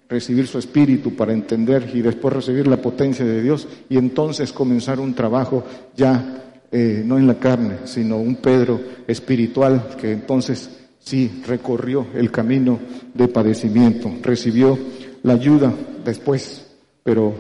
recibir 0.08 0.46
su 0.46 0.58
espíritu 0.58 1.14
para 1.14 1.34
entender 1.34 1.90
y 1.94 2.00
después 2.00 2.32
recibir 2.34 2.66
la 2.66 2.78
potencia 2.78 3.24
de 3.24 3.42
Dios 3.42 3.68
y 3.90 3.98
entonces 3.98 4.52
comenzar 4.52 4.98
un 4.98 5.14
trabajo 5.14 5.62
ya 5.94 6.56
eh, 6.72 7.02
no 7.04 7.18
en 7.18 7.26
la 7.26 7.38
carne, 7.38 7.80
sino 7.84 8.16
un 8.16 8.36
Pedro 8.36 8.80
espiritual 9.06 9.96
que 10.00 10.12
entonces 10.12 10.70
sí 10.98 11.42
recorrió 11.46 12.06
el 12.14 12.30
camino 12.30 12.80
de 13.12 13.28
padecimiento, 13.28 14.10
recibió 14.22 14.78
la 15.24 15.34
ayuda 15.34 15.74
después, 16.02 16.74
pero 17.02 17.34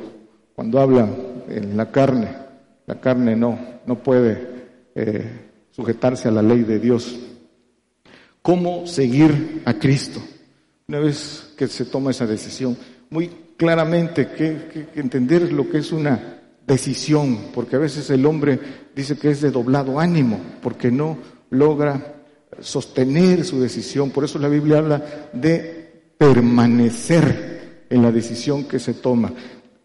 cuando 0.54 0.78
habla 0.78 1.08
en 1.48 1.74
la 1.74 1.90
carne, 1.90 2.28
la 2.86 3.00
carne 3.00 3.34
no, 3.34 3.58
no 3.86 3.96
puede 3.96 4.46
eh, 4.94 5.24
sujetarse 5.70 6.28
a 6.28 6.32
la 6.32 6.42
ley 6.42 6.64
de 6.64 6.78
Dios. 6.78 7.18
¿Cómo 8.42 8.86
seguir 8.86 9.62
a 9.64 9.74
Cristo? 9.74 10.20
Una 10.90 10.98
vez 10.98 11.52
que 11.56 11.68
se 11.68 11.84
toma 11.84 12.10
esa 12.10 12.26
decisión, 12.26 12.76
muy 13.10 13.30
claramente 13.56 14.32
que 14.32 14.88
entender 14.96 15.52
lo 15.52 15.70
que 15.70 15.78
es 15.78 15.92
una 15.92 16.40
decisión, 16.66 17.52
porque 17.54 17.76
a 17.76 17.78
veces 17.78 18.10
el 18.10 18.26
hombre 18.26 18.58
dice 18.92 19.16
que 19.16 19.30
es 19.30 19.40
de 19.40 19.52
doblado 19.52 20.00
ánimo, 20.00 20.40
porque 20.60 20.90
no 20.90 21.16
logra 21.50 22.16
sostener 22.58 23.44
su 23.44 23.60
decisión. 23.60 24.10
Por 24.10 24.24
eso 24.24 24.40
la 24.40 24.48
Biblia 24.48 24.78
habla 24.78 25.30
de 25.32 26.12
permanecer 26.18 27.84
en 27.88 28.02
la 28.02 28.10
decisión 28.10 28.64
que 28.64 28.80
se 28.80 28.94
toma. 28.94 29.32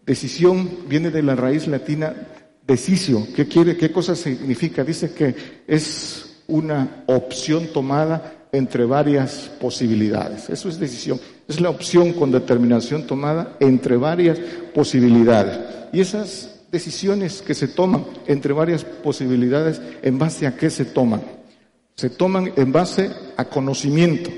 Decisión 0.04 0.88
viene 0.88 1.12
de 1.12 1.22
la 1.22 1.36
raíz 1.36 1.68
latina 1.68 2.16
decisio. 2.66 3.28
¿Qué 3.32 3.46
quiere? 3.46 3.76
¿Qué 3.76 3.92
cosa 3.92 4.16
significa? 4.16 4.82
Dice 4.82 5.12
que 5.12 5.36
es 5.68 6.42
una 6.48 7.04
opción 7.06 7.68
tomada 7.72 8.35
entre 8.56 8.86
varias 8.86 9.50
posibilidades. 9.60 10.48
Eso 10.48 10.68
es 10.68 10.80
decisión. 10.80 11.20
Es 11.46 11.60
la 11.60 11.70
opción 11.70 12.12
con 12.14 12.32
determinación 12.32 13.06
tomada 13.06 13.56
entre 13.60 13.96
varias 13.96 14.38
posibilidades. 14.74 15.58
Y 15.92 16.00
esas 16.00 16.60
decisiones 16.72 17.42
que 17.42 17.54
se 17.54 17.68
toman 17.68 18.04
entre 18.26 18.52
varias 18.52 18.84
posibilidades, 18.84 19.80
¿en 20.02 20.18
base 20.18 20.46
a 20.46 20.56
qué 20.56 20.70
se 20.70 20.86
toman? 20.86 21.22
Se 21.94 22.10
toman 22.10 22.52
en 22.56 22.72
base 22.72 23.10
a 23.36 23.44
conocimiento, 23.44 24.30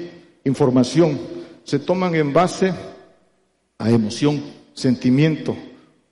información, 0.45 1.19
se 1.65 1.79
toman 1.79 2.15
en 2.15 2.33
base 2.33 2.73
a 3.79 3.91
emoción, 3.91 4.43
sentimiento, 4.75 5.57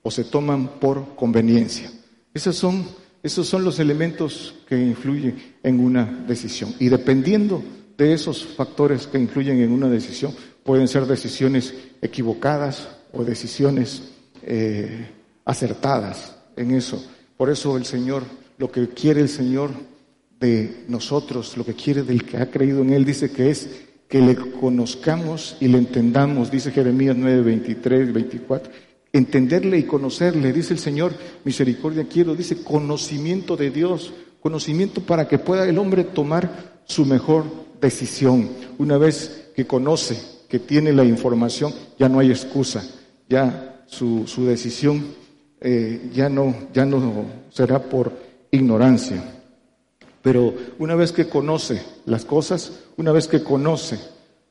o 0.01 0.11
se 0.11 0.23
toman 0.23 0.79
por 0.79 1.15
conveniencia. 1.15 1.91
Esos 2.33 2.55
son, 2.55 2.85
esos 3.21 3.47
son 3.47 3.63
los 3.65 3.79
elementos 3.79 4.55
que 4.67 4.77
influyen 4.79 5.55
en 5.63 5.79
una 5.79 6.05
decisión. 6.27 6.73
Y 6.79 6.87
dependiendo 6.87 7.61
de 7.97 8.13
esos 8.13 8.45
factores 8.45 9.07
que 9.07 9.17
influyen 9.17 9.61
en 9.61 9.71
una 9.71 9.89
decisión, 9.89 10.33
pueden 10.63 10.87
ser 10.87 11.05
decisiones 11.05 11.73
equivocadas 12.01 12.87
o 13.11 13.23
decisiones 13.23 14.03
eh, 14.43 15.09
acertadas 15.45 16.35
en 16.55 16.71
eso. 16.71 17.03
Por 17.35 17.49
eso 17.49 17.77
el 17.77 17.85
Señor, 17.85 18.23
lo 18.57 18.71
que 18.71 18.89
quiere 18.89 19.21
el 19.21 19.29
Señor 19.29 19.71
de 20.39 20.83
nosotros, 20.87 21.57
lo 21.57 21.65
que 21.65 21.73
quiere 21.73 22.03
del 22.03 22.23
que 22.23 22.37
ha 22.37 22.51
creído 22.51 22.81
en 22.81 22.91
Él, 22.91 23.05
dice 23.05 23.31
que 23.31 23.49
es 23.49 23.69
que 24.07 24.21
le 24.21 24.35
conozcamos 24.35 25.57
y 25.59 25.67
le 25.67 25.79
entendamos, 25.79 26.49
dice 26.51 26.71
Jeremías 26.71 27.15
9, 27.17 27.41
23, 27.41 28.13
24. 28.13 28.71
Entenderle 29.11 29.79
y 29.79 29.83
conocerle, 29.83 30.53
dice 30.53 30.73
el 30.73 30.79
Señor, 30.79 31.13
misericordia 31.43 32.07
quiero, 32.07 32.35
dice 32.35 32.63
conocimiento 32.63 33.57
de 33.57 33.71
Dios, 33.71 34.13
conocimiento 34.39 35.01
para 35.01 35.27
que 35.27 35.39
pueda 35.39 35.67
el 35.67 35.77
hombre 35.77 36.03
tomar 36.03 36.76
su 36.87 37.05
mejor 37.05 37.45
decisión. 37.79 38.49
Una 38.79 38.97
vez 38.97 39.51
que 39.55 39.67
conoce, 39.67 40.17
que 40.49 40.59
tiene 40.59 40.93
la 40.93 41.03
información, 41.03 41.73
ya 41.99 42.09
no 42.09 42.19
hay 42.19 42.31
excusa, 42.31 42.83
ya 43.29 43.83
su, 43.87 44.25
su 44.27 44.45
decisión 44.45 45.05
eh, 45.59 46.11
ya, 46.13 46.29
no, 46.29 46.53
ya 46.73 46.85
no 46.85 47.25
será 47.51 47.81
por 47.81 48.11
ignorancia. 48.51 49.23
Pero 50.21 50.53
una 50.79 50.95
vez 50.95 51.11
que 51.11 51.27
conoce 51.27 51.81
las 52.05 52.25
cosas, 52.25 52.71
una 52.97 53.11
vez 53.11 53.27
que 53.27 53.43
conoce 53.43 53.99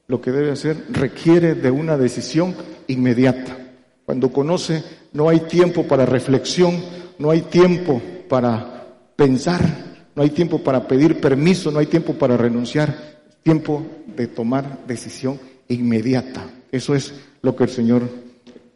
lo 0.08 0.20
que 0.20 0.32
debe 0.32 0.52
hacer, 0.52 0.84
requiere 0.90 1.54
de 1.54 1.70
una 1.70 1.96
decisión 1.96 2.54
inmediata. 2.86 3.56
Cuando 4.04 4.32
conoce, 4.32 4.82
no 5.12 5.28
hay 5.28 5.40
tiempo 5.40 5.86
para 5.86 6.06
reflexión, 6.06 6.80
no 7.18 7.30
hay 7.30 7.42
tiempo 7.42 8.00
para 8.28 8.86
pensar, 9.16 9.85
no 10.16 10.22
hay 10.22 10.30
tiempo 10.30 10.64
para 10.64 10.88
pedir 10.88 11.20
permiso, 11.20 11.70
no 11.70 11.78
hay 11.78 11.86
tiempo 11.86 12.14
para 12.14 12.38
renunciar, 12.38 13.20
tiempo 13.42 13.86
de 14.06 14.26
tomar 14.26 14.86
decisión 14.86 15.38
inmediata. 15.68 16.50
Eso 16.72 16.94
es 16.94 17.14
lo 17.42 17.54
que 17.54 17.64
el 17.64 17.70
Señor 17.70 18.08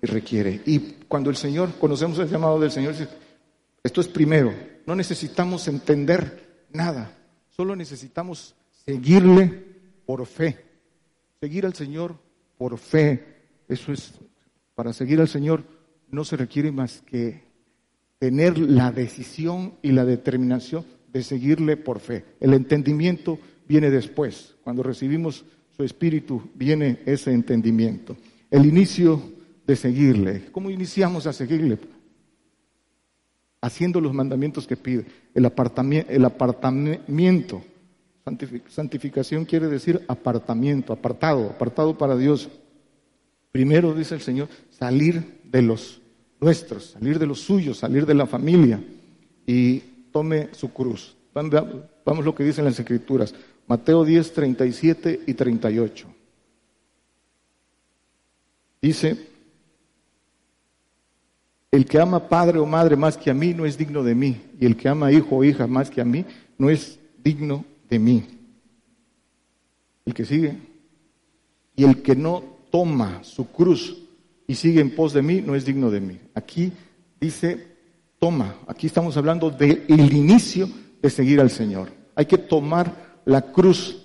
requiere. 0.02 0.60
Y 0.66 0.78
cuando 1.08 1.30
el 1.30 1.36
Señor, 1.36 1.70
conocemos 1.80 2.18
el 2.18 2.28
llamado 2.28 2.60
del 2.60 2.70
Señor, 2.70 2.94
esto 3.82 4.00
es 4.02 4.08
primero, 4.08 4.52
no 4.86 4.94
necesitamos 4.94 5.66
entender 5.66 6.66
nada, 6.72 7.16
solo 7.48 7.74
necesitamos 7.74 8.54
seguirle 8.84 9.64
por 10.04 10.26
fe, 10.26 10.58
seguir 11.40 11.64
al 11.64 11.74
Señor 11.74 12.16
por 12.58 12.76
fe. 12.76 13.24
Eso 13.66 13.92
es, 13.92 14.12
para 14.74 14.92
seguir 14.92 15.20
al 15.20 15.28
Señor 15.28 15.64
no 16.10 16.22
se 16.22 16.36
requiere 16.36 16.70
más 16.70 17.00
que 17.06 17.44
tener 18.18 18.58
la 18.58 18.92
decisión 18.92 19.74
y 19.80 19.92
la 19.92 20.04
determinación 20.04 20.84
de 21.12 21.22
seguirle 21.22 21.76
por 21.76 22.00
fe. 22.00 22.24
El 22.40 22.54
entendimiento 22.54 23.38
viene 23.68 23.90
después. 23.90 24.54
Cuando 24.62 24.82
recibimos 24.82 25.44
su 25.76 25.84
espíritu 25.84 26.42
viene 26.54 27.00
ese 27.06 27.32
entendimiento. 27.32 28.16
El 28.50 28.66
inicio 28.66 29.22
de 29.66 29.76
seguirle. 29.76 30.46
¿Cómo 30.52 30.70
iniciamos 30.70 31.26
a 31.26 31.32
seguirle? 31.32 31.78
Haciendo 33.62 34.00
los 34.00 34.12
mandamientos 34.12 34.66
que 34.66 34.76
pide. 34.76 35.06
El, 35.34 35.46
apartamiento, 35.46 36.10
el 36.10 36.24
apartamiento. 36.24 37.62
Santificación 38.68 39.44
quiere 39.44 39.68
decir 39.68 40.02
apartamiento, 40.08 40.92
apartado, 40.92 41.50
apartado 41.50 41.96
para 41.96 42.16
Dios. 42.16 42.48
Primero, 43.52 43.94
dice 43.94 44.14
el 44.14 44.20
Señor, 44.20 44.48
salir 44.70 45.40
de 45.44 45.62
los 45.62 46.00
nuestros, 46.40 46.90
salir 46.90 47.18
de 47.18 47.26
los 47.26 47.40
suyos, 47.40 47.78
salir 47.78 48.06
de 48.06 48.14
la 48.14 48.26
familia 48.26 48.82
y 49.46 49.82
tome 50.12 50.48
su 50.52 50.72
cruz. 50.72 51.16
Vamos 51.32 52.24
lo 52.24 52.34
que 52.34 52.44
dicen 52.44 52.64
las 52.64 52.78
escrituras. 52.78 53.34
Mateo 53.66 54.04
10, 54.04 54.32
37 54.32 55.20
y 55.26 55.34
38. 55.34 56.06
Dice, 58.82 59.28
el 61.70 61.84
que 61.84 62.00
ama 62.00 62.28
padre 62.28 62.58
o 62.58 62.66
madre 62.66 62.96
más 62.96 63.16
que 63.16 63.30
a 63.30 63.34
mí 63.34 63.54
no 63.54 63.64
es 63.66 63.78
digno 63.78 64.02
de 64.02 64.14
mí, 64.14 64.40
y 64.58 64.66
el 64.66 64.76
que 64.76 64.88
ama 64.88 65.12
hijo 65.12 65.36
o 65.36 65.44
hija 65.44 65.66
más 65.66 65.90
que 65.90 66.00
a 66.00 66.04
mí 66.04 66.24
no 66.58 66.68
es 66.68 66.98
digno 67.22 67.64
de 67.88 67.98
mí. 67.98 68.24
El 70.04 70.14
que 70.14 70.24
sigue, 70.24 70.58
y 71.76 71.84
el 71.84 72.02
que 72.02 72.16
no 72.16 72.42
toma 72.70 73.22
su 73.22 73.46
cruz 73.50 73.96
y 74.46 74.54
sigue 74.54 74.80
en 74.80 74.94
pos 74.94 75.12
de 75.12 75.22
mí 75.22 75.42
no 75.44 75.54
es 75.54 75.64
digno 75.64 75.90
de 75.90 76.00
mí. 76.00 76.18
Aquí 76.34 76.72
dice, 77.20 77.69
toma, 78.20 78.54
aquí 78.68 78.86
estamos 78.86 79.16
hablando 79.16 79.50
del 79.50 79.84
inicio 79.88 80.68
de 81.02 81.10
seguir 81.10 81.40
al 81.40 81.50
Señor. 81.50 81.88
Hay 82.14 82.26
que 82.26 82.38
tomar 82.38 83.20
la 83.24 83.42
cruz. 83.42 83.96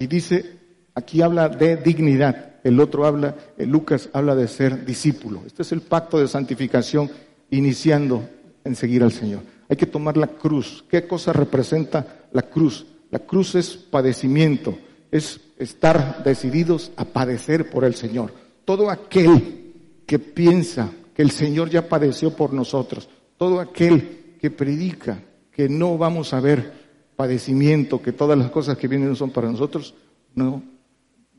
Y 0.00 0.08
dice, 0.08 0.58
aquí 0.94 1.22
habla 1.22 1.48
de 1.48 1.76
dignidad 1.76 2.52
el 2.64 2.78
otro 2.78 3.06
habla, 3.06 3.34
Lucas 3.58 4.08
habla 4.12 4.34
de 4.34 4.46
ser 4.46 4.84
discípulo. 4.84 5.42
Este 5.46 5.62
es 5.62 5.72
el 5.72 5.80
pacto 5.80 6.18
de 6.18 6.28
santificación 6.28 7.10
iniciando 7.50 8.28
en 8.64 8.76
seguir 8.76 9.02
al 9.02 9.12
Señor. 9.12 9.40
Hay 9.68 9.76
que 9.76 9.86
tomar 9.86 10.16
la 10.16 10.28
cruz. 10.28 10.84
¿Qué 10.88 11.06
cosa 11.06 11.32
representa 11.32 12.26
la 12.32 12.42
cruz? 12.42 12.86
La 13.10 13.18
cruz 13.18 13.54
es 13.56 13.76
padecimiento, 13.76 14.78
es 15.10 15.40
estar 15.58 16.22
decididos 16.24 16.92
a 16.96 17.04
padecer 17.04 17.68
por 17.68 17.84
el 17.84 17.94
Señor. 17.94 18.32
Todo 18.64 18.90
aquel 18.90 19.74
que 20.06 20.18
piensa 20.18 20.90
que 21.14 21.22
el 21.22 21.30
Señor 21.30 21.68
ya 21.68 21.88
padeció 21.88 22.34
por 22.34 22.52
nosotros, 22.52 23.08
todo 23.42 23.58
aquel 23.58 24.36
que 24.40 24.52
predica 24.52 25.20
que 25.50 25.68
no 25.68 25.98
vamos 25.98 26.32
a 26.32 26.38
ver 26.38 26.70
padecimiento, 27.16 28.00
que 28.00 28.12
todas 28.12 28.38
las 28.38 28.52
cosas 28.52 28.78
que 28.78 28.86
vienen 28.86 29.16
son 29.16 29.30
para 29.30 29.50
nosotros, 29.50 29.96
no, 30.36 30.62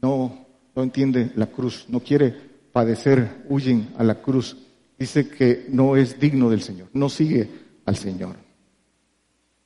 no 0.01 0.43
no 0.75 0.83
entiende 0.83 1.31
la 1.37 1.47
cruz, 1.47 1.85
no 1.87 2.01
quiere 2.01 2.35
padecer, 2.73 3.45
huyen 3.47 3.93
a 3.97 4.03
la 4.03 4.15
cruz. 4.15 4.57
Dice 4.99 5.29
que 5.29 5.67
no 5.69 5.95
es 5.95 6.19
digno 6.19 6.49
del 6.49 6.61
Señor, 6.61 6.89
no 6.91 7.07
sigue 7.07 7.47
al 7.85 7.95
Señor. 7.95 8.35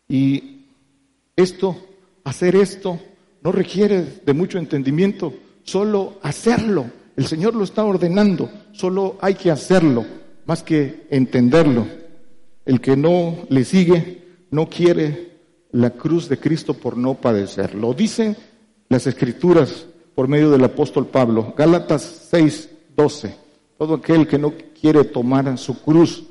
Y 0.08 0.68
esto, 1.36 1.76
hacer 2.24 2.56
esto, 2.56 3.00
no 3.42 3.52
requiere 3.52 4.22
de 4.24 4.34
mucho 4.34 4.60
entendimiento, 4.60 5.34
solo 5.64 6.20
hacerlo. 6.22 6.86
El 7.16 7.26
Señor 7.26 7.56
lo 7.56 7.64
está 7.64 7.84
ordenando, 7.84 8.48
solo 8.74 9.18
hay 9.22 9.34
que 9.34 9.50
hacerlo, 9.50 10.06
más 10.46 10.62
que 10.62 11.08
entenderlo. 11.10 12.06
El 12.68 12.82
que 12.82 12.98
no 12.98 13.38
le 13.48 13.64
sigue 13.64 14.24
no 14.52 14.68
quiere 14.68 15.32
la 15.72 15.92
cruz 15.92 16.28
de 16.28 16.38
Cristo 16.38 16.74
por 16.74 16.98
no 16.98 17.16
padecer. 17.16 17.74
Lo 17.74 17.94
dicen 17.94 18.36
las 18.90 19.08
escrituras 19.08 19.88
por 20.14 20.28
medio 20.28 20.52
del 20.52 20.66
apóstol 20.66 21.08
Pablo. 21.08 21.54
Gálatas 21.58 22.28
6, 22.30 22.70
12. 22.94 23.36
Todo 23.78 23.94
aquel 23.96 24.28
que 24.28 24.38
no 24.38 24.54
quiere 24.80 25.06
tomar 25.06 25.58
su 25.58 25.82
cruz, 25.82 26.26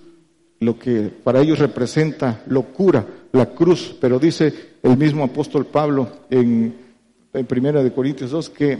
lo 0.61 0.79
que 0.79 1.11
para 1.25 1.41
ellos 1.41 1.59
representa 1.59 2.43
locura, 2.49 3.07
la 3.33 3.47
cruz, 3.55 3.97
pero 3.99 4.19
dice 4.19 4.53
el 4.83 4.99
mismo 4.99 5.25
apóstol 5.25 5.65
Pablo 5.65 6.11
en, 6.29 6.85
Primera 7.49 7.83
de 7.83 7.93
Corintios 7.93 8.31
2 8.31 8.51
que, 8.51 8.79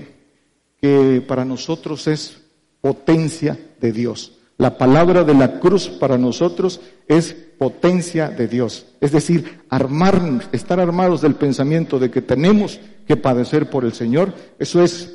que 0.81 1.23
para 1.27 1.45
nosotros 1.45 2.07
es 2.07 2.39
potencia 2.83 3.59
de 3.81 3.93
Dios. 3.93 4.36
La 4.59 4.79
palabra 4.79 5.23
de 5.23 5.35
la 5.35 5.61
cruz 5.61 5.89
para 5.89 6.17
nosotros 6.17 6.81
es 7.09 7.35
potencia 7.59 8.31
de 8.31 8.49
Dios. 8.49 8.87
Es 9.01 9.13
decir, 9.13 9.61
armar, 9.69 10.49
estar 10.53 10.81
armados 10.81 11.21
del 11.21 11.35
pensamiento 11.35 11.99
de 11.99 12.11
que 12.11 12.23
tenemos 12.23 12.81
que 13.07 13.17
padecer 13.17 13.69
por 13.69 13.85
el 13.85 13.93
Señor, 13.93 14.33
eso 14.59 14.83
es 14.83 15.13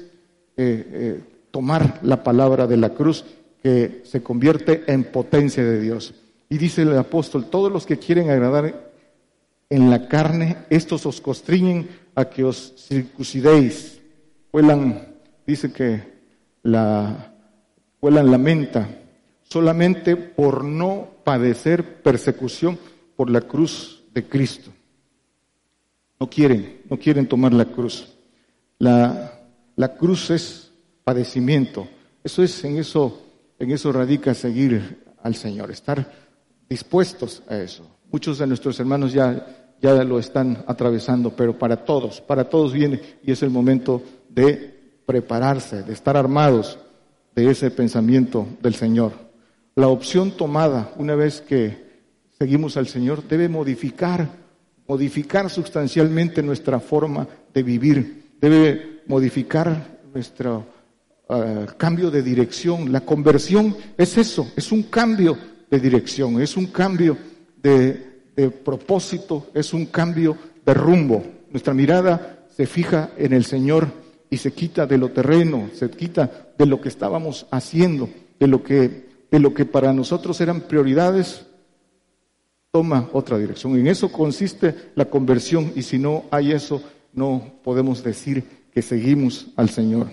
eh, 0.57 0.85
eh, 0.91 1.23
tomar 1.49 1.99
la 2.03 2.23
palabra 2.23 2.67
de 2.67 2.77
la 2.77 2.89
cruz 2.89 3.25
que 3.63 4.01
se 4.05 4.21
convierte 4.21 4.83
en 4.87 5.05
potencia 5.05 5.63
de 5.63 5.79
Dios. 5.79 6.13
Y 6.49 6.57
dice 6.57 6.83
el 6.83 6.97
apóstol, 6.97 7.45
todos 7.45 7.71
los 7.71 7.85
que 7.85 7.97
quieren 7.97 8.29
agradar 8.29 8.91
en 9.69 9.89
la 9.89 10.07
carne, 10.07 10.57
estos 10.69 11.05
os 11.05 11.21
constriñen 11.21 11.87
a 12.13 12.25
que 12.25 12.43
os 12.43 12.73
circuncidéis. 12.77 14.01
Huelan, 14.51 15.07
dice 15.47 15.71
que 15.71 16.03
la, 16.63 17.33
huelan 18.01 18.29
la 18.29 18.37
menta, 18.37 19.00
solamente 19.51 20.15
por 20.15 20.63
no 20.63 21.09
padecer 21.25 22.01
persecución 22.01 22.79
por 23.17 23.29
la 23.29 23.41
cruz 23.41 24.01
de 24.13 24.23
Cristo. 24.23 24.71
No 26.21 26.29
quieren, 26.29 26.83
no 26.89 26.97
quieren 26.97 27.27
tomar 27.27 27.51
la 27.51 27.65
cruz. 27.65 28.07
La, 28.79 29.41
la 29.75 29.93
cruz 29.97 30.29
es 30.29 30.71
padecimiento. 31.03 31.85
Eso 32.23 32.41
es, 32.43 32.63
en 32.63 32.77
eso, 32.77 33.23
en 33.59 33.71
eso 33.71 33.91
radica 33.91 34.33
seguir 34.33 35.03
al 35.21 35.35
Señor, 35.35 35.69
estar 35.69 36.09
dispuestos 36.69 37.43
a 37.49 37.57
eso. 37.57 37.85
Muchos 38.09 38.37
de 38.37 38.47
nuestros 38.47 38.79
hermanos 38.79 39.11
ya, 39.11 39.75
ya 39.81 40.01
lo 40.05 40.17
están 40.17 40.63
atravesando, 40.65 41.35
pero 41.35 41.59
para 41.59 41.83
todos, 41.83 42.21
para 42.21 42.49
todos 42.49 42.71
viene 42.71 43.01
y 43.21 43.33
es 43.33 43.43
el 43.43 43.49
momento 43.49 44.01
de 44.29 45.01
prepararse, 45.05 45.83
de 45.83 45.91
estar 45.91 46.15
armados 46.15 46.79
de 47.35 47.51
ese 47.51 47.69
pensamiento 47.69 48.47
del 48.61 48.75
Señor. 48.75 49.30
La 49.81 49.87
opción 49.87 50.29
tomada 50.37 50.93
una 50.97 51.15
vez 51.15 51.41
que 51.41 51.75
seguimos 52.37 52.77
al 52.77 52.85
Señor 52.85 53.27
debe 53.27 53.49
modificar 53.49 54.29
modificar 54.87 55.49
sustancialmente 55.49 56.43
nuestra 56.43 56.79
forma 56.79 57.27
de 57.51 57.63
vivir, 57.63 58.35
debe 58.39 59.01
modificar 59.07 59.99
nuestro 60.13 60.67
ah, 61.29 61.65
cambio 61.77 62.11
de 62.11 62.21
dirección. 62.21 62.91
La 62.91 63.01
conversión 63.01 63.75
es 63.97 64.19
eso, 64.19 64.51
es 64.55 64.71
un 64.71 64.83
cambio 64.83 65.35
de 65.71 65.79
dirección, 65.79 66.39
es 66.39 66.55
un 66.57 66.67
cambio 66.67 67.17
de, 67.63 68.51
propósito, 68.63 69.47
es 69.55 69.73
un 69.73 69.87
cambio 69.87 70.37
de 70.63 70.75
rumbo. 70.75 71.23
Nuestra 71.49 71.73
mirada 71.73 72.45
se 72.55 72.67
fija 72.67 73.13
en 73.17 73.33
el 73.33 73.45
Señor 73.45 73.87
y 74.29 74.37
se 74.37 74.53
quita 74.53 74.85
de 74.85 74.99
lo 74.99 75.09
terreno, 75.09 75.71
se 75.73 75.89
quita 75.89 76.53
de 76.55 76.67
lo 76.67 76.79
que 76.79 76.89
estábamos 76.89 77.47
haciendo, 77.49 78.11
de 78.39 78.45
lo 78.45 78.61
que, 78.61 79.09
de 79.31 79.39
lo 79.39 79.53
que 79.53 79.65
para 79.65 79.93
nosotros 79.93 80.39
eran 80.41 80.61
prioridades, 80.61 81.45
toma 82.71 83.09
otra 83.13 83.37
dirección. 83.37 83.77
En 83.77 83.87
eso 83.87 84.11
consiste 84.11 84.91
la 84.95 85.05
conversión 85.05 85.71
y 85.75 85.81
si 85.81 85.97
no 85.97 86.25
hay 86.29 86.51
eso, 86.51 86.83
no 87.13 87.53
podemos 87.63 88.03
decir 88.03 88.43
que 88.73 88.81
seguimos 88.81 89.47
al 89.55 89.69
Señor. 89.69 90.11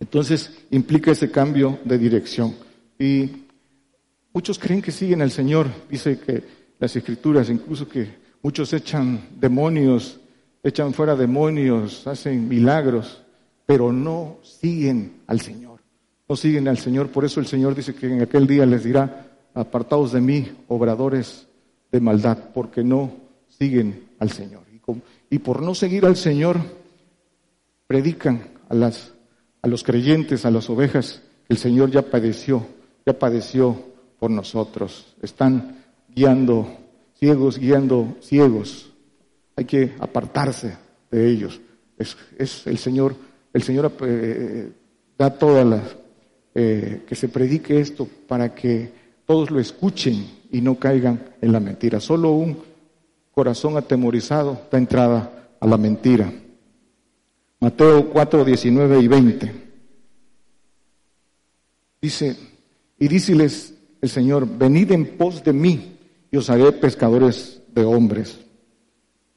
Entonces 0.00 0.52
implica 0.70 1.10
ese 1.10 1.30
cambio 1.30 1.78
de 1.84 1.98
dirección. 1.98 2.54
Y 2.98 3.30
muchos 4.32 4.58
creen 4.58 4.82
que 4.82 4.92
siguen 4.92 5.22
al 5.22 5.30
Señor. 5.30 5.68
Dice 5.90 6.18
que 6.18 6.42
las 6.78 6.94
escrituras, 6.96 7.50
incluso 7.50 7.88
que 7.88 8.08
muchos 8.42 8.72
echan 8.72 9.28
demonios, 9.38 10.20
echan 10.62 10.94
fuera 10.94 11.16
demonios, 11.16 12.06
hacen 12.06 12.48
milagros, 12.48 13.22
pero 13.66 13.92
no 13.92 14.38
siguen 14.42 15.22
al 15.26 15.40
Señor. 15.40 15.67
No 16.28 16.36
siguen 16.36 16.68
al 16.68 16.78
Señor. 16.78 17.08
Por 17.08 17.24
eso 17.24 17.40
el 17.40 17.46
Señor 17.46 17.74
dice 17.74 17.94
que 17.94 18.06
en 18.06 18.22
aquel 18.22 18.46
día 18.46 18.66
les 18.66 18.84
dirá, 18.84 19.26
apartados 19.54 20.12
de 20.12 20.20
mí, 20.20 20.46
obradores 20.68 21.46
de 21.90 22.00
maldad, 22.00 22.38
porque 22.52 22.84
no 22.84 23.12
siguen 23.48 24.08
al 24.18 24.30
Señor. 24.30 24.62
Y 25.30 25.38
por 25.40 25.62
no 25.62 25.74
seguir 25.74 26.06
al 26.06 26.16
Señor, 26.16 26.58
predican 27.86 28.42
a, 28.68 28.74
las, 28.74 29.12
a 29.62 29.68
los 29.68 29.82
creyentes, 29.82 30.44
a 30.44 30.50
las 30.50 30.70
ovejas, 30.70 31.22
el 31.48 31.56
Señor 31.58 31.90
ya 31.90 32.02
padeció, 32.02 32.66
ya 33.04 33.18
padeció 33.18 33.76
por 34.18 34.30
nosotros. 34.30 35.14
Están 35.22 35.84
guiando 36.14 36.68
ciegos, 37.18 37.58
guiando 37.58 38.16
ciegos. 38.22 38.90
Hay 39.56 39.64
que 39.64 39.94
apartarse 39.98 40.76
de 41.10 41.28
ellos. 41.28 41.60
Es, 41.98 42.66
el 42.66 42.78
Señor, 42.78 43.14
el 43.52 43.62
Señor 43.62 43.92
eh, 44.02 44.70
da 45.18 45.30
todas 45.30 45.66
las, 45.66 45.96
eh, 46.60 47.02
que 47.06 47.14
se 47.14 47.28
predique 47.28 47.78
esto 47.78 48.08
para 48.26 48.52
que 48.52 48.90
todos 49.24 49.48
lo 49.52 49.60
escuchen 49.60 50.26
y 50.50 50.60
no 50.60 50.74
caigan 50.74 51.20
en 51.40 51.52
la 51.52 51.60
mentira. 51.60 52.00
Solo 52.00 52.32
un 52.32 52.58
corazón 53.30 53.76
atemorizado 53.76 54.62
da 54.68 54.76
entrada 54.76 55.50
a 55.60 55.66
la 55.68 55.76
mentira. 55.76 56.32
Mateo 57.60 58.10
4, 58.10 58.44
19 58.44 58.98
y 58.98 59.06
20. 59.06 59.52
Dice, 62.02 62.36
y 62.98 63.06
díceles 63.06 63.74
el 64.00 64.08
Señor, 64.08 64.48
venid 64.58 64.90
en 64.90 65.16
pos 65.16 65.44
de 65.44 65.52
mí 65.52 65.96
y 66.28 66.38
os 66.38 66.50
haré 66.50 66.72
pescadores 66.72 67.62
de 67.72 67.84
hombres. 67.84 68.40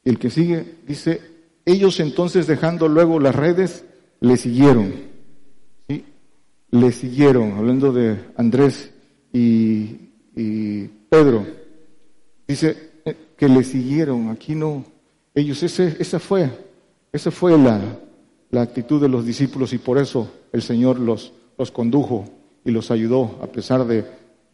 Y 0.02 0.10
el 0.10 0.18
que 0.18 0.28
sigue 0.28 0.78
dice, 0.88 1.20
ellos 1.66 2.00
entonces 2.00 2.48
dejando 2.48 2.88
luego 2.88 3.20
las 3.20 3.36
redes, 3.36 3.84
le 4.18 4.36
siguieron. 4.36 5.11
Le 6.72 6.90
siguieron, 6.90 7.52
hablando 7.52 7.92
de 7.92 8.18
Andrés 8.36 8.90
y, 9.32 10.10
Pedro. 11.08 11.46
Dice, 12.48 12.90
que 13.36 13.48
le 13.48 13.62
siguieron. 13.62 14.28
Aquí 14.30 14.54
no, 14.54 14.84
ellos, 15.34 15.62
ese, 15.62 15.96
esa 15.98 16.18
fue, 16.18 16.50
esa 17.12 17.30
fue 17.30 17.56
la, 17.56 17.80
la, 18.50 18.62
actitud 18.62 19.00
de 19.00 19.08
los 19.08 19.24
discípulos 19.24 19.72
y 19.72 19.78
por 19.78 19.98
eso 19.98 20.32
el 20.52 20.62
Señor 20.62 20.98
los, 20.98 21.32
los 21.58 21.70
condujo 21.70 22.24
y 22.64 22.70
los 22.70 22.90
ayudó 22.90 23.38
a 23.42 23.46
pesar 23.46 23.86
de, 23.86 24.04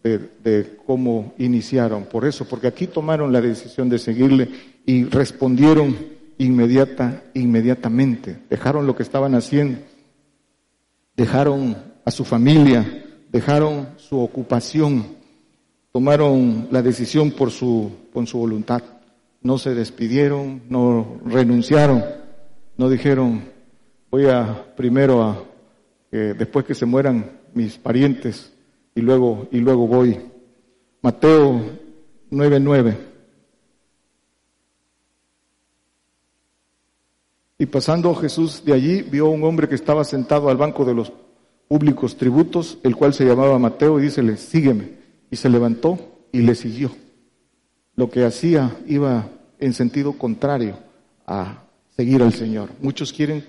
de, 0.03 0.77
cómo 0.87 1.35
iniciaron. 1.39 2.05
Por 2.05 2.25
eso, 2.25 2.47
porque 2.47 2.67
aquí 2.67 2.87
tomaron 2.87 3.33
la 3.33 3.41
decisión 3.41 3.89
de 3.89 3.99
seguirle 3.99 4.49
y 4.87 5.05
respondieron 5.05 5.97
inmediata, 6.39 7.23
inmediatamente. 7.35 8.39
Dejaron 8.49 8.87
lo 8.87 8.97
que 8.97 9.03
estaban 9.03 9.35
haciendo, 9.35 9.79
dejaron 11.17 11.77
a 12.09 12.11
su 12.11 12.25
familia, 12.25 13.05
dejaron 13.31 13.91
su 13.97 14.19
ocupación 14.19 15.19
tomaron 15.93 16.69
la 16.71 16.81
decisión 16.81 17.33
por 17.33 17.51
su, 17.51 17.91
su 18.25 18.39
voluntad. 18.39 18.83
No 19.43 19.59
se 19.59 19.75
despidieron, 19.75 20.63
no 20.69 21.21
renunciaron, 21.25 22.05
no 22.77 22.89
dijeron, 22.89 23.43
voy 24.11 24.27
a 24.27 24.75
primero 24.77 25.23
a, 25.23 25.43
después 26.11 26.65
que 26.65 26.77
se 26.77 26.87
mueran 26.87 27.41
mis 27.55 27.79
parientes, 27.79 28.53
y 28.95 29.01
luego, 29.01 29.49
y 29.51 29.59
luego 29.59 29.87
voy. 29.87 30.21
Mateo 31.03 31.61
9:9. 32.31 32.97
Y 37.59 37.67
pasando 37.67 38.15
Jesús 38.15 38.65
de 38.65 38.73
allí, 38.73 39.03
vio 39.03 39.29
un 39.31 39.43
hombre 39.43 39.69
que 39.69 39.75
estaba 39.75 40.05
sentado 40.05 40.49
al 40.49 40.57
banco 40.57 40.85
de 40.85 40.95
los 40.95 41.13
públicos 41.69 42.17
tributos, 42.17 42.79
el 42.83 42.97
cual 42.97 43.15
se 43.15 43.25
llamaba 43.25 43.59
Mateo, 43.59 44.01
y 44.01 44.05
dícele, 44.05 44.37
sígueme. 44.37 44.99
Y 45.31 45.37
se 45.37 45.51
levantó 45.51 45.99
y 46.33 46.41
le 46.41 46.55
siguió. 46.55 46.91
Lo 47.95 48.11
que 48.11 48.25
hacía 48.25 48.77
iba 48.87 49.29
en 49.59 49.75
sentido 49.75 50.15
contrario 50.15 50.79
a 51.27 51.65
seguir 51.95 52.23
al 52.23 52.33
Señor. 52.33 52.71
Muchos 52.81 53.13
quieren, 53.13 53.45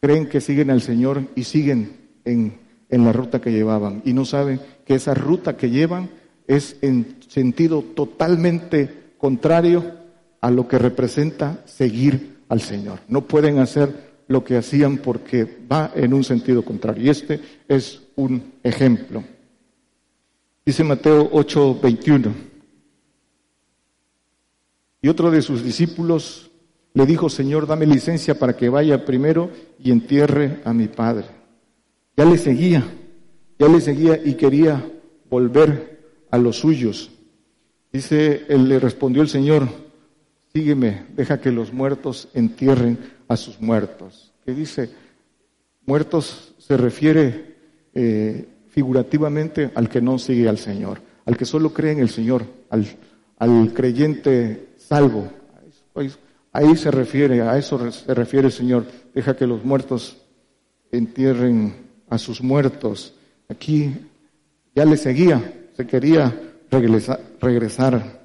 creen 0.00 0.28
que 0.28 0.40
siguen 0.40 0.70
al 0.70 0.82
Señor 0.82 1.22
y 1.36 1.44
siguen 1.44 1.92
en, 2.24 2.58
en 2.88 3.04
la 3.04 3.12
ruta 3.12 3.40
que 3.40 3.52
llevaban 3.52 4.02
y 4.04 4.12
no 4.12 4.24
saben 4.24 4.60
que 4.84 4.94
esa 4.94 5.14
ruta 5.14 5.56
que 5.56 5.70
llevan 5.70 6.10
es 6.46 6.76
en 6.82 7.16
sentido 7.28 7.82
totalmente 7.82 9.12
contrario 9.18 9.94
a 10.40 10.50
lo 10.50 10.68
que 10.68 10.78
representa 10.78 11.62
seguir 11.66 12.38
al 12.48 12.60
Señor. 12.60 13.00
No 13.08 13.22
pueden 13.22 13.58
hacer 13.58 14.13
lo 14.28 14.44
que 14.44 14.56
hacían 14.56 14.98
porque 14.98 15.44
va 15.70 15.92
en 15.94 16.14
un 16.14 16.24
sentido 16.24 16.64
contrario. 16.64 17.04
Y 17.04 17.08
este 17.08 17.40
es 17.68 18.02
un 18.16 18.54
ejemplo. 18.62 19.22
Dice 20.64 20.84
Mateo 20.84 21.30
8:21. 21.30 22.32
Y 25.02 25.08
otro 25.08 25.30
de 25.30 25.42
sus 25.42 25.62
discípulos 25.62 26.50
le 26.94 27.04
dijo, 27.04 27.28
Señor, 27.28 27.66
dame 27.66 27.86
licencia 27.86 28.38
para 28.38 28.56
que 28.56 28.68
vaya 28.68 29.04
primero 29.04 29.50
y 29.78 29.90
entierre 29.90 30.60
a 30.64 30.72
mi 30.72 30.88
padre. 30.88 31.26
Ya 32.16 32.24
le 32.24 32.38
seguía, 32.38 32.86
ya 33.58 33.68
le 33.68 33.80
seguía 33.80 34.18
y 34.24 34.34
quería 34.34 34.82
volver 35.28 36.00
a 36.30 36.38
los 36.38 36.58
suyos. 36.58 37.10
Dice, 37.92 38.46
él 38.48 38.68
le 38.68 38.78
respondió 38.78 39.22
el 39.22 39.28
Señor, 39.28 39.68
sígueme, 40.52 41.06
deja 41.14 41.40
que 41.40 41.50
los 41.50 41.72
muertos 41.72 42.28
entierren 42.32 42.98
a 43.28 43.36
sus 43.36 43.60
muertos. 43.60 44.32
¿Qué 44.44 44.54
dice? 44.54 44.90
Muertos 45.86 46.54
se 46.58 46.76
refiere 46.76 47.54
eh, 47.94 48.46
figurativamente 48.68 49.70
al 49.74 49.88
que 49.88 50.00
no 50.00 50.18
sigue 50.18 50.48
al 50.48 50.58
Señor, 50.58 51.00
al 51.24 51.36
que 51.36 51.44
solo 51.44 51.72
cree 51.72 51.92
en 51.92 52.00
el 52.00 52.10
Señor, 52.10 52.44
al, 52.70 52.86
al 53.38 53.72
creyente 53.72 54.68
salvo. 54.76 55.28
Ahí 56.52 56.76
se 56.76 56.90
refiere, 56.90 57.42
a 57.42 57.58
eso 57.58 57.90
se 57.90 58.14
refiere 58.14 58.46
el 58.46 58.52
Señor. 58.52 58.86
Deja 59.14 59.36
que 59.36 59.46
los 59.46 59.64
muertos 59.64 60.18
entierren 60.90 61.74
a 62.08 62.18
sus 62.18 62.42
muertos. 62.42 63.14
Aquí 63.48 63.94
ya 64.74 64.84
le 64.84 64.96
seguía, 64.96 65.68
se 65.76 65.86
quería 65.86 66.34
regresar. 66.70 67.20
regresar. 67.40 68.24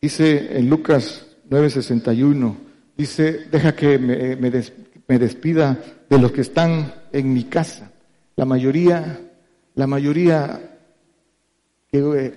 Dice 0.00 0.58
en 0.58 0.70
Lucas 0.70 1.26
9:61, 1.48 2.54
dice, 3.00 3.46
deja 3.50 3.74
que 3.74 3.98
me, 3.98 4.36
me 4.36 5.18
despida 5.18 5.78
de 6.08 6.18
los 6.18 6.32
que 6.32 6.42
están 6.42 6.92
en 7.12 7.32
mi 7.32 7.44
casa. 7.44 7.90
La 8.36 8.44
mayoría, 8.44 9.20
la 9.74 9.86
mayoría 9.86 10.78
que 11.90 11.98
eh, 11.98 12.34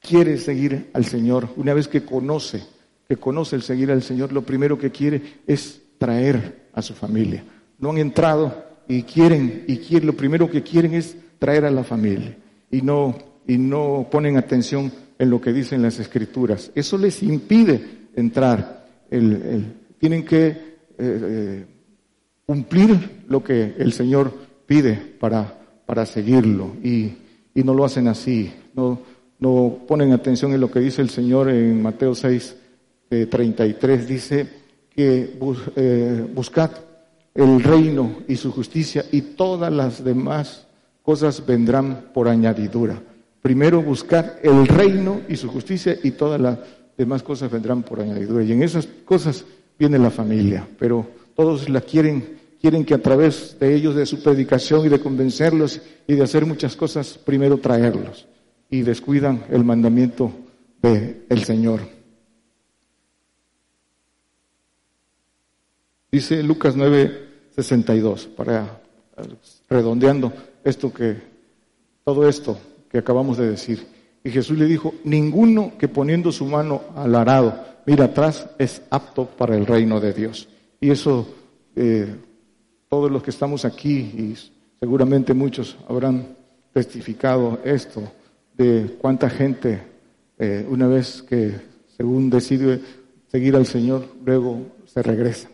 quiere 0.00 0.38
seguir 0.38 0.90
al 0.92 1.04
Señor, 1.04 1.50
una 1.56 1.74
vez 1.74 1.88
que 1.88 2.04
conoce, 2.04 2.62
que 3.08 3.16
conoce 3.16 3.56
el 3.56 3.62
seguir 3.62 3.90
al 3.90 4.02
Señor, 4.02 4.32
lo 4.32 4.42
primero 4.42 4.78
que 4.78 4.90
quiere 4.90 5.40
es 5.46 5.82
traer 5.98 6.68
a 6.72 6.80
su 6.82 6.94
familia. 6.94 7.44
No 7.78 7.90
han 7.90 7.98
entrado 7.98 8.64
y 8.88 9.02
quieren, 9.02 9.64
y 9.66 9.78
quieren, 9.78 10.06
lo 10.06 10.16
primero 10.16 10.50
que 10.50 10.62
quieren 10.62 10.94
es 10.94 11.16
traer 11.38 11.64
a 11.64 11.70
la 11.70 11.84
familia 11.84 12.36
y 12.70 12.82
no, 12.82 13.16
y 13.46 13.58
no 13.58 14.08
ponen 14.10 14.36
atención 14.36 14.92
en 15.18 15.30
lo 15.30 15.40
que 15.40 15.52
dicen 15.52 15.82
las 15.82 15.98
escrituras. 15.98 16.70
Eso 16.74 16.96
les 16.96 17.22
impide 17.22 18.08
entrar. 18.14 18.85
El, 19.10 19.74
tienen 19.98 20.24
que 20.24 20.46
eh, 20.46 20.54
eh, 20.98 21.66
cumplir 22.44 23.24
lo 23.28 23.42
que 23.42 23.74
el 23.78 23.92
Señor 23.92 24.32
pide 24.66 24.94
para, 24.94 25.58
para 25.84 26.06
seguirlo. 26.06 26.76
Y, 26.82 27.12
y 27.54 27.62
no 27.64 27.74
lo 27.74 27.84
hacen 27.84 28.08
así, 28.08 28.52
no, 28.74 29.00
no 29.38 29.78
ponen 29.86 30.12
atención 30.12 30.52
en 30.52 30.60
lo 30.60 30.70
que 30.70 30.80
dice 30.80 31.02
el 31.02 31.10
Señor 31.10 31.48
en 31.48 31.82
Mateo 31.82 32.14
6, 32.14 32.56
33, 33.08 34.00
eh, 34.00 34.06
dice 34.06 34.48
que 34.90 35.38
eh, 35.76 36.26
buscad 36.34 36.70
el 37.34 37.62
reino 37.62 38.16
y 38.26 38.36
su 38.36 38.50
justicia 38.50 39.04
y 39.12 39.20
todas 39.20 39.72
las 39.72 40.02
demás 40.02 40.66
cosas 41.02 41.44
vendrán 41.46 42.06
por 42.12 42.28
añadidura. 42.28 43.00
Primero 43.42 43.82
buscar 43.82 44.40
el 44.42 44.66
reino 44.66 45.20
y 45.28 45.36
su 45.36 45.48
justicia 45.48 45.96
y 46.02 46.12
todas 46.12 46.40
las 46.40 46.58
demás 46.96 47.22
cosas 47.22 47.50
vendrán 47.50 47.82
por 47.82 48.00
añadidura. 48.00 48.44
Y 48.44 48.52
en 48.52 48.62
esas 48.62 48.86
cosas 49.04 49.44
viene 49.78 49.98
la 49.98 50.10
familia, 50.10 50.68
pero 50.78 51.06
todos 51.34 51.68
la 51.68 51.80
quieren 51.80 52.36
quieren 52.60 52.84
que 52.84 52.94
a 52.94 53.02
través 53.02 53.56
de 53.60 53.74
ellos, 53.74 53.94
de 53.94 54.06
su 54.06 54.22
predicación 54.22 54.86
y 54.86 54.88
de 54.88 54.98
convencerlos 54.98 55.80
y 56.06 56.14
de 56.14 56.22
hacer 56.22 56.44
muchas 56.46 56.74
cosas, 56.74 57.18
primero 57.18 57.58
traerlos 57.58 58.26
y 58.70 58.82
descuidan 58.82 59.44
el 59.50 59.64
mandamiento 59.64 60.32
del 60.82 61.44
Señor. 61.44 61.80
Dice 66.10 66.42
Lucas 66.42 66.74
9, 66.76 67.28
62, 67.54 68.26
para 68.26 68.80
redondeando 69.68 70.32
esto 70.64 70.92
que, 70.92 71.16
todo 72.04 72.28
esto 72.28 72.58
que 72.90 72.98
acabamos 72.98 73.36
de 73.36 73.50
decir. 73.50 73.95
Y 74.26 74.30
Jesús 74.32 74.58
le 74.58 74.66
dijo, 74.66 74.92
ninguno 75.04 75.74
que 75.78 75.86
poniendo 75.86 76.32
su 76.32 76.46
mano 76.46 76.82
al 76.96 77.14
arado 77.14 77.62
mira 77.86 78.06
atrás 78.06 78.48
es 78.58 78.82
apto 78.90 79.24
para 79.24 79.56
el 79.56 79.64
reino 79.64 80.00
de 80.00 80.12
Dios. 80.12 80.48
Y 80.80 80.90
eso, 80.90 81.32
eh, 81.76 82.12
todos 82.88 83.08
los 83.08 83.22
que 83.22 83.30
estamos 83.30 83.64
aquí, 83.64 83.98
y 83.98 84.34
seguramente 84.80 85.32
muchos 85.32 85.76
habrán 85.88 86.26
testificado 86.72 87.60
esto, 87.64 88.02
de 88.58 88.96
cuánta 89.00 89.30
gente, 89.30 89.80
eh, 90.40 90.66
una 90.68 90.88
vez 90.88 91.22
que 91.22 91.52
según 91.96 92.28
decide 92.28 92.80
seguir 93.28 93.54
al 93.54 93.66
Señor, 93.66 94.08
luego 94.24 94.60
se 94.86 95.04
regresan, 95.04 95.52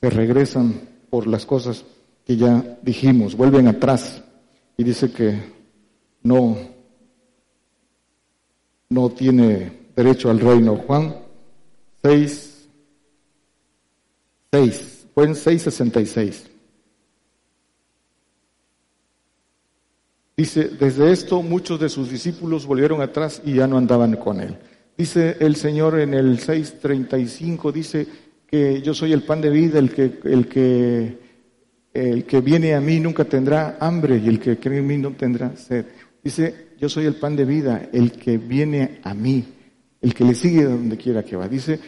se 0.00 0.10
regresan 0.10 0.74
por 1.08 1.28
las 1.28 1.46
cosas 1.46 1.84
que 2.26 2.36
ya 2.36 2.80
dijimos, 2.82 3.36
vuelven 3.36 3.68
atrás 3.68 4.24
y 4.76 4.82
dice 4.82 5.12
que 5.12 5.38
no, 6.24 6.77
no 8.90 9.10
tiene 9.10 9.72
derecho 9.94 10.30
al 10.30 10.40
reino. 10.40 10.76
Juan 10.76 11.14
6, 12.02 12.68
6, 14.52 15.06
fue 15.14 15.24
en 15.24 15.32
6.66. 15.34 16.44
Dice, 20.36 20.68
desde 20.68 21.10
esto 21.10 21.42
muchos 21.42 21.80
de 21.80 21.88
sus 21.88 22.10
discípulos 22.10 22.64
volvieron 22.64 23.02
atrás 23.02 23.42
y 23.44 23.54
ya 23.54 23.66
no 23.66 23.76
andaban 23.76 24.16
con 24.16 24.40
él. 24.40 24.56
Dice 24.96 25.36
el 25.40 25.56
Señor 25.56 25.98
en 25.98 26.14
el 26.14 26.38
6.35, 26.38 27.72
dice 27.72 28.06
que 28.46 28.80
yo 28.80 28.94
soy 28.94 29.12
el 29.12 29.24
pan 29.24 29.40
de 29.40 29.50
vida, 29.50 29.78
el 29.78 29.92
que, 29.92 30.20
el 30.24 30.48
que, 30.48 31.18
el 31.92 32.24
que 32.24 32.40
viene 32.40 32.74
a 32.74 32.80
mí 32.80 33.00
nunca 33.00 33.24
tendrá 33.24 33.78
hambre 33.80 34.18
y 34.24 34.28
el 34.28 34.38
que 34.38 34.58
cree 34.58 34.78
en 34.78 34.86
mí 34.86 34.96
no 34.96 35.10
tendrá 35.10 35.56
sed. 35.56 35.86
Dice, 36.22 36.67
yo 36.78 36.88
soy 36.88 37.06
el 37.06 37.14
pan 37.14 37.36
de 37.36 37.44
vida, 37.44 37.88
el 37.92 38.12
que 38.12 38.38
viene 38.38 39.00
a 39.02 39.14
mí, 39.14 39.44
el 40.00 40.14
que 40.14 40.24
le 40.24 40.34
sigue 40.34 40.64
donde 40.64 40.96
quiera 40.96 41.24
que 41.24 41.36
va. 41.36 41.48
Dice, 41.48 41.80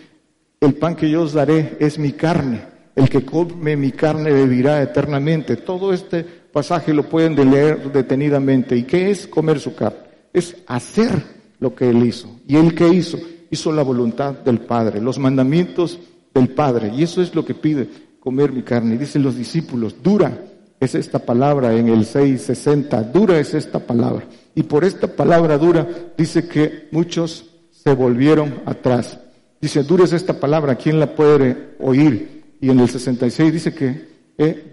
el 0.61 0.75
pan 0.75 0.97
que 0.97 1.09
yo 1.09 1.23
os 1.23 1.33
daré 1.33 1.77
es 1.79 1.99
mi 1.99 2.13
carne, 2.13 2.63
el 2.97 3.09
que 3.09 3.25
come 3.25 3.77
mi 3.77 3.93
carne 3.93 4.33
vivirá 4.33 4.83
eternamente. 4.83 5.57
Todo 5.57 5.93
este 5.93 6.25
pasaje 6.25 6.93
lo 6.93 7.09
pueden 7.09 7.37
leer 7.51 7.93
detenidamente. 7.93 8.77
¿Y 8.77 8.83
qué 8.83 9.11
es 9.11 9.27
comer 9.27 9.61
su 9.61 9.75
carne? 9.75 9.99
Es 10.33 10.57
hacer 10.67 11.23
lo 11.61 11.75
que 11.75 11.89
Él 11.89 12.05
hizo. 12.05 12.41
¿Y 12.47 12.57
Él 12.57 12.75
qué 12.75 12.89
hizo? 12.89 13.19
Hizo 13.51 13.73
la 13.73 13.83
voluntad 13.83 14.35
del 14.35 14.59
Padre, 14.61 15.01
los 15.01 15.19
mandamientos 15.19 15.99
del 16.35 16.49
Padre. 16.49 16.93
Y 16.97 17.05
eso 17.05 17.23
es 17.23 17.35
lo 17.35 17.45
que 17.45 17.55
pide 17.55 17.89
comer 18.19 18.53
mi 18.53 18.63
carne. 18.63 18.99
Dicen 18.99 19.23
los 19.23 19.37
discípulos, 19.37 20.03
dura 20.03 20.47
es 20.81 20.95
esta 20.95 21.19
palabra 21.19 21.75
en 21.75 21.89
el 21.89 22.05
660, 22.05 23.03
dura 23.05 23.39
es 23.39 23.55
esta 23.55 23.79
palabra. 23.79 24.25
Y 24.55 24.65
por 24.65 24.85
esta 24.85 25.07
palabra 25.07 25.59
dura 25.59 25.87
dice 26.17 26.49
que 26.49 26.89
muchos 26.91 27.51
se 27.71 27.95
volvieron 27.95 28.63
atrás. 28.67 29.19
Dice, 29.61 29.83
dura 29.83 30.05
es 30.05 30.13
esta 30.13 30.41
palabra, 30.41 30.77
¿quién 30.77 30.99
la 30.99 31.15
puede 31.15 31.75
oír? 31.79 32.57
Y 32.61 32.71
en 32.71 32.81
el 32.81 32.89
66 32.89 33.53
dice 33.53 33.75
que 33.75 34.11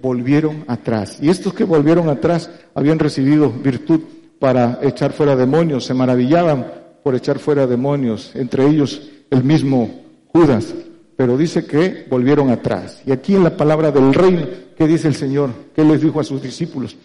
volvieron 0.02 0.64
atrás. 0.68 1.20
Y 1.22 1.30
estos 1.30 1.54
que 1.54 1.64
volvieron 1.64 2.10
atrás 2.10 2.50
habían 2.74 3.00
recibido 3.00 3.52
virtud 3.52 4.02
para 4.40 4.80
echar 4.82 5.12
fuera 5.14 5.36
demonios, 5.36 5.86
se 5.86 5.94
maravillaban 5.94 6.68
por 7.04 7.16
echar 7.16 7.40
fuera 7.40 7.68
demonios, 7.68 8.32
entre 8.36 8.66
ellos 8.66 9.10
el 9.30 9.44
mismo 9.44 9.90
Judas. 10.28 10.74
Pero 11.16 11.38
dice 11.38 11.66
que 11.66 12.06
volvieron 12.10 12.50
atrás. 12.50 13.02
Y 13.06 13.12
aquí 13.12 13.36
en 13.36 13.44
la 13.44 13.58
palabra 13.58 13.92
del 13.92 14.14
reino, 14.14 14.46
¿qué 14.78 14.88
dice 14.88 15.08
el 15.08 15.16
Señor? 15.16 15.50
¿Qué 15.76 15.84
les 15.84 16.02
dijo 16.02 16.20
a 16.20 16.24
sus 16.24 16.42
discípulos? 16.42 16.96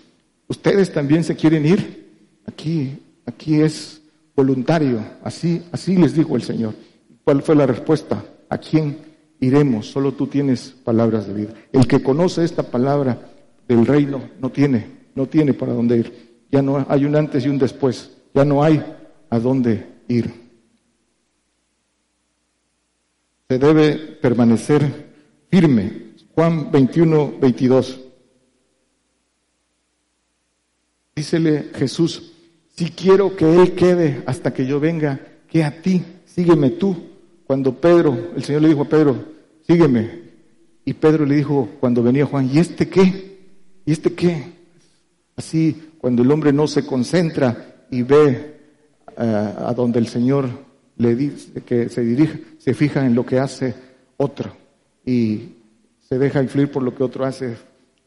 ¿Ustedes 0.49 0.93
también 0.93 1.25
se 1.25 1.35
quieren 1.35 1.65
ir? 1.65 2.02
Aquí, 2.47 2.99
aquí 3.27 3.61
es 3.61 4.03
voluntario. 4.35 5.05
Así, 5.23 5.63
así 5.73 5.97
les 5.97 6.15
dijo 6.15 6.37
el 6.37 6.43
Señor. 6.43 6.75
¿Cuál 7.25 7.43
fue 7.43 7.55
la 7.55 7.67
respuesta? 7.67 8.25
¿A 8.49 8.59
quién 8.59 9.13
iremos, 9.43 9.91
solo 9.91 10.13
tú 10.13 10.29
tienes 10.29 10.71
palabras 10.71 11.27
de 11.27 11.35
vida. 11.35 11.55
El 11.73 11.87
que 11.89 12.01
conoce 12.01 12.45
esta 12.45 12.63
palabra 12.63 13.29
del 13.67 13.85
reino 13.85 14.23
no 14.39 14.51
tiene, 14.51 14.87
no 15.17 15.27
tiene 15.27 15.53
para 15.53 15.73
dónde 15.73 15.99
ir. 15.99 16.47
Ya 16.51 16.63
no 16.63 16.87
hay 16.89 17.05
un 17.05 17.17
antes 17.17 17.45
y 17.45 17.49
un 17.49 17.59
después, 17.59 18.13
ya 18.33 18.45
no 18.45 18.63
hay 18.63 18.83
a 19.29 19.39
dónde 19.41 19.85
ir. 20.07 20.33
Se 23.49 23.59
debe 23.59 23.95
permanecer 23.97 25.13
firme. 25.51 26.13
Juan 26.35 26.71
21, 26.71 27.35
22. 27.41 28.01
Dícele 31.17 31.71
Jesús, 31.75 32.32
si 32.75 32.87
quiero 32.91 33.37
que 33.37 33.63
Él 33.63 33.75
quede 33.75 34.23
hasta 34.27 34.53
que 34.53 34.67
yo 34.67 34.81
venga, 34.81 35.21
que 35.49 35.63
a 35.65 35.83
ti, 35.83 36.03
sígueme 36.25 36.71
tú. 36.71 36.97
Cuando 37.47 37.75
Pedro, 37.75 38.33
el 38.35 38.43
Señor 38.43 38.63
le 38.63 38.69
dijo 38.69 38.83
a 38.83 38.89
Pedro, 38.89 39.17
sígueme. 39.67 40.23
Y 40.85 40.95
Pedro 40.95 41.27
le 41.27 41.37
dijo 41.37 41.69
cuando 41.81 42.03
venía 42.03 42.27
Juan, 42.27 42.51
¿y 42.53 42.59
este 42.59 42.89
qué? 42.89 43.39
¿Y 43.85 43.93
este 43.93 44.13
qué? 44.15 44.45
Así, 45.37 45.93
cuando 45.99 46.23
el 46.23 46.31
hombre 46.31 46.53
no 46.53 46.67
se 46.67 46.85
concentra 46.85 47.85
y 47.91 48.03
ve 48.03 48.57
eh, 49.17 49.55
a 49.59 49.73
donde 49.77 49.99
el 49.99 50.07
Señor 50.07 50.49
le 50.97 51.15
dice 51.15 51.61
que 51.63 51.89
se 51.89 52.03
dirige, 52.03 52.43
se 52.59 52.75
fija 52.75 53.05
en 53.05 53.15
lo 53.15 53.25
que 53.27 53.39
hace 53.39 53.75
otro 54.17 54.57
y 55.05 55.57
se 56.01 56.19
deja 56.19 56.43
influir 56.43 56.71
por 56.71 56.83
lo 56.83 56.95
que 56.95 57.03
otro 57.03 57.25
hace. 57.25 57.57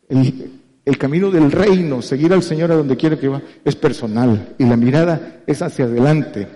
El, 0.09 0.51
el 0.85 0.97
camino 0.99 1.31
del 1.31 1.51
reino, 1.51 2.01
seguir 2.01 2.31
al 2.31 2.43
Señor 2.43 2.71
a 2.71 2.75
donde 2.75 2.95
quiera 2.95 3.19
que 3.19 3.27
va, 3.27 3.41
es 3.63 3.75
personal 3.75 4.55
y 4.57 4.65
la 4.65 4.77
mirada 4.77 5.41
es 5.47 5.61
hacia 5.61 5.85
adelante. 5.85 6.47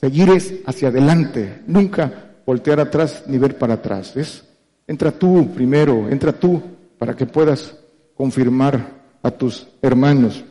Seguir 0.00 0.30
es 0.30 0.54
hacia 0.66 0.88
adelante, 0.88 1.62
nunca 1.66 2.32
voltear 2.46 2.80
atrás 2.80 3.24
ni 3.26 3.38
ver 3.38 3.58
para 3.58 3.74
atrás. 3.74 4.16
Es, 4.16 4.44
entra 4.86 5.12
tú 5.12 5.52
primero, 5.54 6.08
entra 6.08 6.32
tú 6.32 6.62
para 6.98 7.14
que 7.14 7.26
puedas 7.26 7.76
confirmar 8.14 9.02
a 9.22 9.30
tus 9.30 9.66
hermanos 9.82 10.44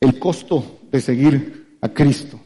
el 0.00 0.18
costo 0.18 0.80
de 0.90 1.00
seguir 1.00 1.78
a 1.80 1.88
Cristo. 1.88 2.40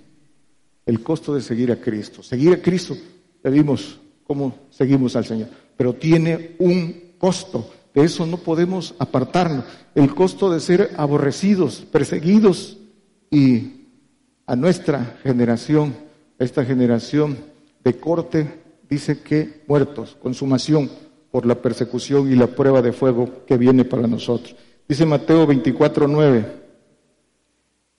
El 0.87 1.03
costo 1.03 1.35
de 1.35 1.41
seguir 1.41 1.73
a 1.73 1.77
Cristo. 1.77 2.23
Seguir 2.23 2.53
a 2.53 2.63
Cristo, 2.63 2.97
ya 3.43 3.51
vimos 3.51 4.01
cómo 4.25 4.67
seguimos 4.71 5.17
al 5.17 5.25
Señor, 5.25 5.49
pero 5.77 5.95
tiene 5.95 6.57
un 6.59 7.15
costo. 7.19 7.71
De 7.95 8.03
eso 8.03 8.27
no 8.27 8.39
podemos 8.39 8.95
apartarnos. 8.99 9.65
El 9.95 10.15
costo 10.15 10.51
de 10.51 10.59
ser 10.59 10.91
aborrecidos, 10.97 11.87
perseguidos 11.93 12.77
y 13.31 13.87
a 14.47 14.57
nuestra 14.57 15.17
generación, 15.23 15.95
esta 16.39 16.65
generación 16.65 17.39
de 17.85 17.95
corte 17.95 18.63
dice 18.91 19.21
que 19.21 19.63
muertos, 19.69 20.17
consumación 20.21 20.91
por 21.31 21.47
la 21.47 21.55
persecución 21.55 22.31
y 22.31 22.35
la 22.35 22.49
prueba 22.49 22.83
de 22.83 22.93
fuego 22.93 23.45
que 23.47 23.57
viene 23.57 23.85
para 23.85 24.09
nosotros. 24.09 24.57
Dice 24.89 25.07
Mateo 25.07 25.47
24, 25.47 26.09
9, 26.09 26.47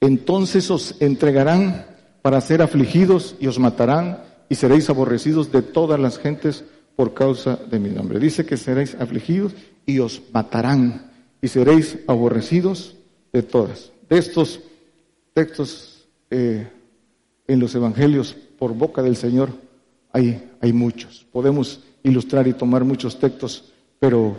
entonces 0.01 0.69
os 0.69 0.95
entregarán 0.99 1.86
para 2.21 2.41
ser 2.41 2.62
afligidos 2.62 3.36
y 3.39 3.47
os 3.47 3.60
matarán 3.60 4.23
y 4.49 4.55
seréis 4.55 4.89
aborrecidos 4.89 5.51
de 5.51 5.62
todas 5.62 5.99
las 5.99 6.19
gentes 6.19 6.65
por 6.95 7.13
causa 7.13 7.55
de 7.55 7.79
mi 7.79 7.89
nombre. 7.89 8.19
Dice 8.19 8.45
que 8.45 8.58
seréis 8.58 8.95
afligidos 8.99 9.53
y 9.86 10.00
os 10.00 10.21
matarán 10.32 11.12
y 11.41 11.48
seréis 11.48 12.00
aborrecidos 12.08 12.95
de 13.32 13.43
todas. 13.43 13.91
De 14.10 14.17
estos 14.17 14.62
textos 15.34 16.08
eh, 16.30 16.67
en 17.48 17.60
los 17.60 17.76
evangelios 17.76 18.36
por 18.58 18.74
boca 18.74 19.02
del 19.02 19.15
Señor 19.15 19.50
hay, 20.12 20.42
hay 20.62 20.73
muchos. 20.73 21.25
Podemos 21.31 21.83
ilustrar 22.04 22.48
y 22.48 22.54
tomar 22.54 22.83
muchos 22.83 23.19
textos, 23.19 23.71
pero 24.00 24.36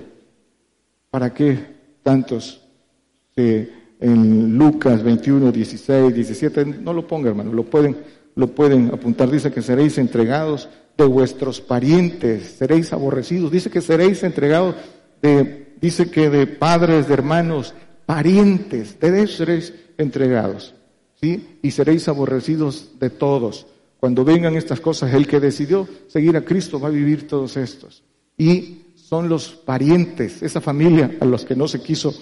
¿para 1.10 1.32
qué 1.32 1.58
tantos? 2.02 2.62
en 3.36 4.56
Lucas 4.56 5.02
21, 5.02 5.52
16, 5.52 6.14
17, 6.14 6.64
no 6.64 6.92
lo 6.94 7.06
ponga 7.06 7.28
hermano, 7.28 7.52
lo 7.52 7.64
pueden, 7.64 7.96
lo 8.34 8.48
pueden 8.48 8.88
apuntar. 8.88 9.30
Dice 9.30 9.52
que 9.52 9.62
seréis 9.62 9.98
entregados 9.98 10.68
de 10.96 11.04
vuestros 11.04 11.60
parientes, 11.60 12.56
seréis 12.58 12.92
aborrecidos. 12.92 13.50
Dice 13.50 13.70
que 13.70 13.80
seréis 13.80 14.22
entregados 14.22 14.76
de, 15.22 15.74
dice 15.80 16.10
que 16.10 16.30
de 16.30 16.46
padres, 16.46 17.08
de 17.08 17.14
hermanos, 17.14 17.74
parientes, 18.06 18.98
de 19.00 19.26
seréis 19.26 19.74
entregados. 19.98 20.74
¿Sí? 21.20 21.58
Y 21.62 21.70
seréis 21.70 22.08
aborrecidos 22.08 22.90
de 23.00 23.10
todos. 23.10 23.66
Cuando 23.98 24.24
vengan 24.24 24.54
estas 24.54 24.80
cosas, 24.80 25.14
el 25.14 25.26
que 25.26 25.40
decidió 25.40 25.88
seguir 26.08 26.36
a 26.36 26.44
Cristo 26.44 26.78
va 26.78 26.88
a 26.88 26.92
vivir 26.92 27.26
todos 27.26 27.56
estos. 27.56 28.02
Y 28.36 28.82
son 28.94 29.28
los 29.28 29.50
parientes, 29.50 30.42
esa 30.42 30.60
familia 30.60 31.16
a 31.20 31.24
los 31.24 31.44
que 31.44 31.56
no 31.56 31.68
se 31.68 31.80
quiso 31.80 32.14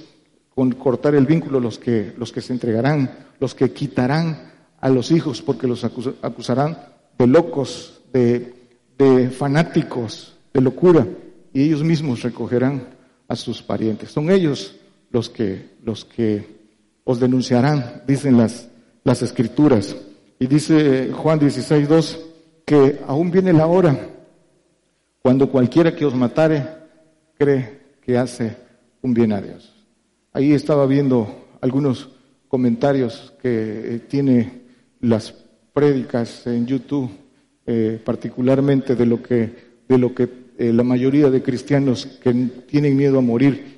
cortar 0.79 1.17
el 1.17 1.27
vínculo, 1.27 1.59
los 1.59 1.79
que, 1.79 2.13
los 2.17 2.31
que 2.31 2.41
se 2.41 2.53
entregarán, 2.53 3.27
los 3.41 3.55
que 3.55 3.73
quitarán 3.73 4.53
a 4.81 4.89
los 4.89 5.11
hijos 5.11 5.43
porque 5.43 5.67
los 5.67 5.83
acusarán 5.83 6.79
de 7.19 7.27
locos, 7.27 8.03
de 8.13 9.31
fanáticos, 9.37 10.37
de 10.53 10.61
locura, 10.61 11.07
y 11.55 11.63
ellos 11.63 11.83
mismos 11.85 12.23
recogerán 12.23 12.89
a 13.29 13.37
sus 13.37 13.63
parientes. 13.63 14.11
Son 14.11 14.29
ellos 14.29 14.75
los 15.11 15.31
que, 15.31 15.71
los 15.83 16.05
que 16.05 16.45
os 17.05 17.21
denunciarán, 17.21 18.03
dicen 18.07 18.37
las, 18.37 18.69
las 19.05 19.23
escrituras. 19.23 19.97
Y 20.39 20.49
dice 20.49 21.13
Juan 21.13 21.39
16, 21.39 21.89
2, 21.89 22.27
que 22.67 23.01
aún 23.07 23.31
viene 23.31 23.53
la 23.53 23.67
hora 23.67 24.11
cuando 25.23 25.49
cualquiera 25.49 25.95
que 25.95 26.05
os 26.05 26.15
matare 26.15 26.67
cree 27.39 27.81
que 28.03 28.19
hace 28.19 28.57
un 29.01 29.15
bien 29.15 29.33
a 29.33 29.41
Dios. 29.41 29.73
Ahí 30.33 30.53
estaba 30.53 30.87
viendo 30.87 31.47
algunos 31.61 32.11
comentarios 32.49 33.33
que 33.41 33.95
eh, 33.95 33.99
tiene 34.09 34.63
las 35.01 35.33
prédicas 35.73 36.47
en 36.49 36.67
YouTube, 36.67 37.11
eh, 37.65 38.01
particularmente 38.05 38.97
de 38.97 39.07
lo 39.07 39.23
que, 39.23 39.53
de 39.89 39.99
lo 39.99 40.15
que 40.15 40.44
eh, 40.59 40.73
la 40.73 40.83
mayoría 40.83 41.31
de 41.31 41.43
cristianos 41.43 42.07
que 42.23 42.33
tienen 42.67 42.97
miedo 42.97 43.19
a 43.19 43.23
morir 43.23 43.75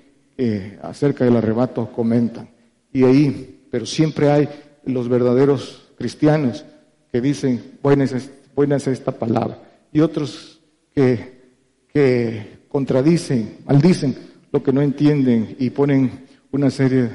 acerca 0.82 1.24
del 1.24 1.36
arrebato 1.36 1.90
comentan. 1.90 2.50
Y 2.92 3.04
ahí, 3.04 3.62
pero 3.70 3.86
siempre 3.86 4.30
hay 4.30 4.48
los 4.84 5.08
verdaderos 5.08 5.88
cristianos 5.96 6.64
que 7.10 7.22
dicen, 7.22 7.78
buena 7.82 8.04
es 8.04 8.86
esta 8.86 9.12
palabra, 9.12 9.58
y 9.92 10.00
otros 10.00 10.60
que, 10.94 11.40
que 11.88 12.56
contradicen, 12.68 13.58
maldicen 13.64 14.14
lo 14.52 14.62
que 14.62 14.72
no 14.72 14.82
entienden 14.82 15.56
y 15.58 15.70
ponen 15.70 16.26
una 16.52 16.70
serie 16.70 17.10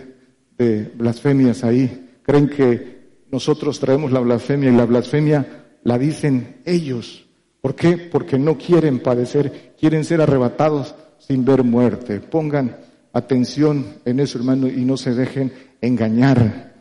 de 0.57 0.91
blasfemias 0.95 1.63
ahí. 1.63 2.09
Creen 2.23 2.49
que 2.49 3.01
nosotros 3.31 3.79
traemos 3.79 4.11
la 4.11 4.19
blasfemia 4.19 4.69
y 4.69 4.75
la 4.75 4.85
blasfemia 4.85 5.65
la 5.83 5.97
dicen 5.97 6.57
ellos. 6.65 7.25
¿Por 7.61 7.75
qué? 7.75 7.97
Porque 7.97 8.37
no 8.39 8.57
quieren 8.57 8.99
padecer, 8.99 9.73
quieren 9.79 10.03
ser 10.03 10.21
arrebatados 10.21 10.95
sin 11.19 11.45
ver 11.45 11.63
muerte. 11.63 12.19
Pongan 12.19 12.75
atención 13.13 13.85
en 14.03 14.19
eso, 14.19 14.39
hermano, 14.39 14.67
y 14.67 14.83
no 14.83 14.97
se 14.97 15.13
dejen 15.13 15.53
engañar. 15.79 16.73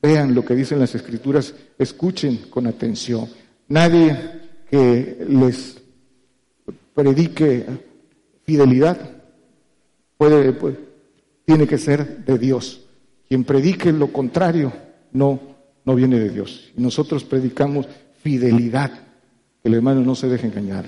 Vean 0.00 0.34
lo 0.34 0.44
que 0.44 0.54
dicen 0.54 0.80
las 0.80 0.94
escrituras, 0.94 1.54
escuchen 1.78 2.46
con 2.50 2.66
atención. 2.66 3.28
Nadie 3.68 4.16
que 4.70 5.24
les 5.28 5.80
predique 6.94 7.66
fidelidad 8.44 8.98
puede, 10.16 10.52
puede 10.52 10.94
tiene 11.44 11.66
que 11.66 11.78
ser 11.78 12.24
de 12.24 12.38
Dios. 12.38 12.80
Quien 13.28 13.44
predique 13.44 13.92
lo 13.92 14.12
contrario 14.12 14.72
no, 15.12 15.40
no 15.84 15.94
viene 15.94 16.18
de 16.18 16.30
Dios. 16.30 16.72
Nosotros 16.76 17.24
predicamos 17.24 17.86
fidelidad. 18.22 18.90
El 19.64 19.74
hermano 19.74 20.02
no 20.02 20.14
se 20.14 20.28
deje 20.28 20.46
engañar. 20.46 20.86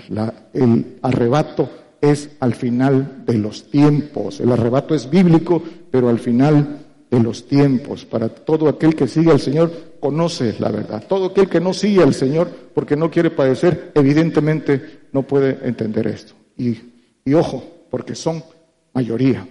el 0.52 0.98
arrebato 1.02 1.68
es 2.00 2.30
al 2.40 2.54
final 2.54 3.24
de 3.26 3.38
los 3.38 3.70
tiempos. 3.70 4.40
El 4.40 4.52
arrebato 4.52 4.94
es 4.94 5.10
bíblico, 5.10 5.62
pero 5.90 6.08
al 6.08 6.18
final 6.18 6.84
de 7.10 7.20
los 7.20 7.48
tiempos. 7.48 8.04
Para 8.04 8.28
todo 8.28 8.68
aquel 8.68 8.94
que 8.94 9.08
sigue 9.08 9.32
al 9.32 9.40
Señor, 9.40 9.72
conoce 9.98 10.54
la 10.60 10.70
verdad. 10.70 11.02
Todo 11.08 11.26
aquel 11.26 11.48
que 11.48 11.60
no 11.60 11.72
sigue 11.72 12.02
al 12.02 12.14
Señor 12.14 12.50
porque 12.74 12.96
no 12.96 13.10
quiere 13.10 13.30
padecer, 13.30 13.90
evidentemente 13.94 15.08
no 15.12 15.22
puede 15.22 15.58
entender 15.66 16.06
esto. 16.06 16.34
Y, 16.56 16.76
y 17.24 17.34
ojo, 17.34 17.64
porque 17.90 18.14
son 18.14 18.44
mayoría 18.92 19.46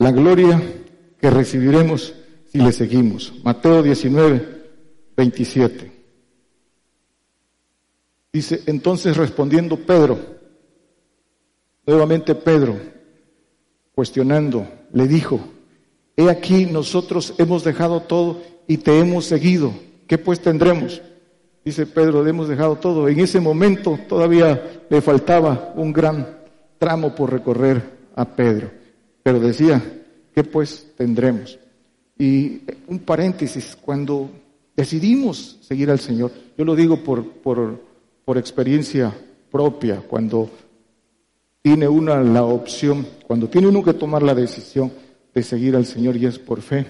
la 0.00 0.10
gloria 0.12 0.60
que 1.20 1.30
recibiremos 1.30 2.14
si 2.50 2.58
le 2.58 2.72
seguimos. 2.72 3.34
Mateo 3.44 3.82
19, 3.82 4.42
27. 5.14 5.92
Dice, 8.32 8.62
entonces 8.66 9.16
respondiendo 9.16 9.76
Pedro, 9.76 10.18
nuevamente 11.86 12.34
Pedro, 12.34 12.76
cuestionando, 13.94 14.66
le 14.92 15.08
dijo, 15.08 15.40
he 16.16 16.30
aquí 16.30 16.66
nosotros 16.66 17.34
hemos 17.38 17.64
dejado 17.64 18.02
todo 18.02 18.40
y 18.66 18.78
te 18.78 18.98
hemos 18.98 19.24
seguido. 19.24 19.72
¿Qué 20.06 20.16
pues 20.16 20.40
tendremos? 20.40 21.02
Dice 21.64 21.86
Pedro, 21.86 22.26
hemos 22.26 22.48
dejado 22.48 22.76
todo. 22.76 23.08
En 23.08 23.20
ese 23.20 23.40
momento 23.40 23.98
todavía 24.08 24.82
le 24.88 25.00
faltaba 25.00 25.72
un 25.76 25.92
gran 25.92 26.38
tramo 26.78 27.14
por 27.14 27.30
recorrer 27.30 27.82
a 28.14 28.24
Pedro. 28.24 28.70
Pero 29.22 29.40
decía, 29.40 29.82
¿qué 30.34 30.44
pues 30.44 30.86
tendremos? 30.96 31.58
Y 32.18 32.62
un 32.86 33.00
paréntesis, 33.00 33.76
cuando 33.80 34.30
decidimos 34.76 35.58
seguir 35.62 35.90
al 35.90 36.00
Señor, 36.00 36.30
yo 36.56 36.64
lo 36.64 36.74
digo 36.74 37.02
por, 37.02 37.24
por, 37.24 37.80
por 38.30 38.38
experiencia 38.38 39.12
propia, 39.50 40.04
cuando 40.06 40.48
tiene 41.60 41.88
una 41.88 42.22
la 42.22 42.44
opción, 42.44 43.04
cuando 43.26 43.48
tiene 43.48 43.66
uno 43.66 43.82
que 43.82 43.92
tomar 43.92 44.22
la 44.22 44.36
decisión 44.36 44.92
de 45.34 45.42
seguir 45.42 45.74
al 45.74 45.84
Señor 45.84 46.16
y 46.16 46.26
es 46.26 46.38
por 46.38 46.62
fe, 46.62 46.86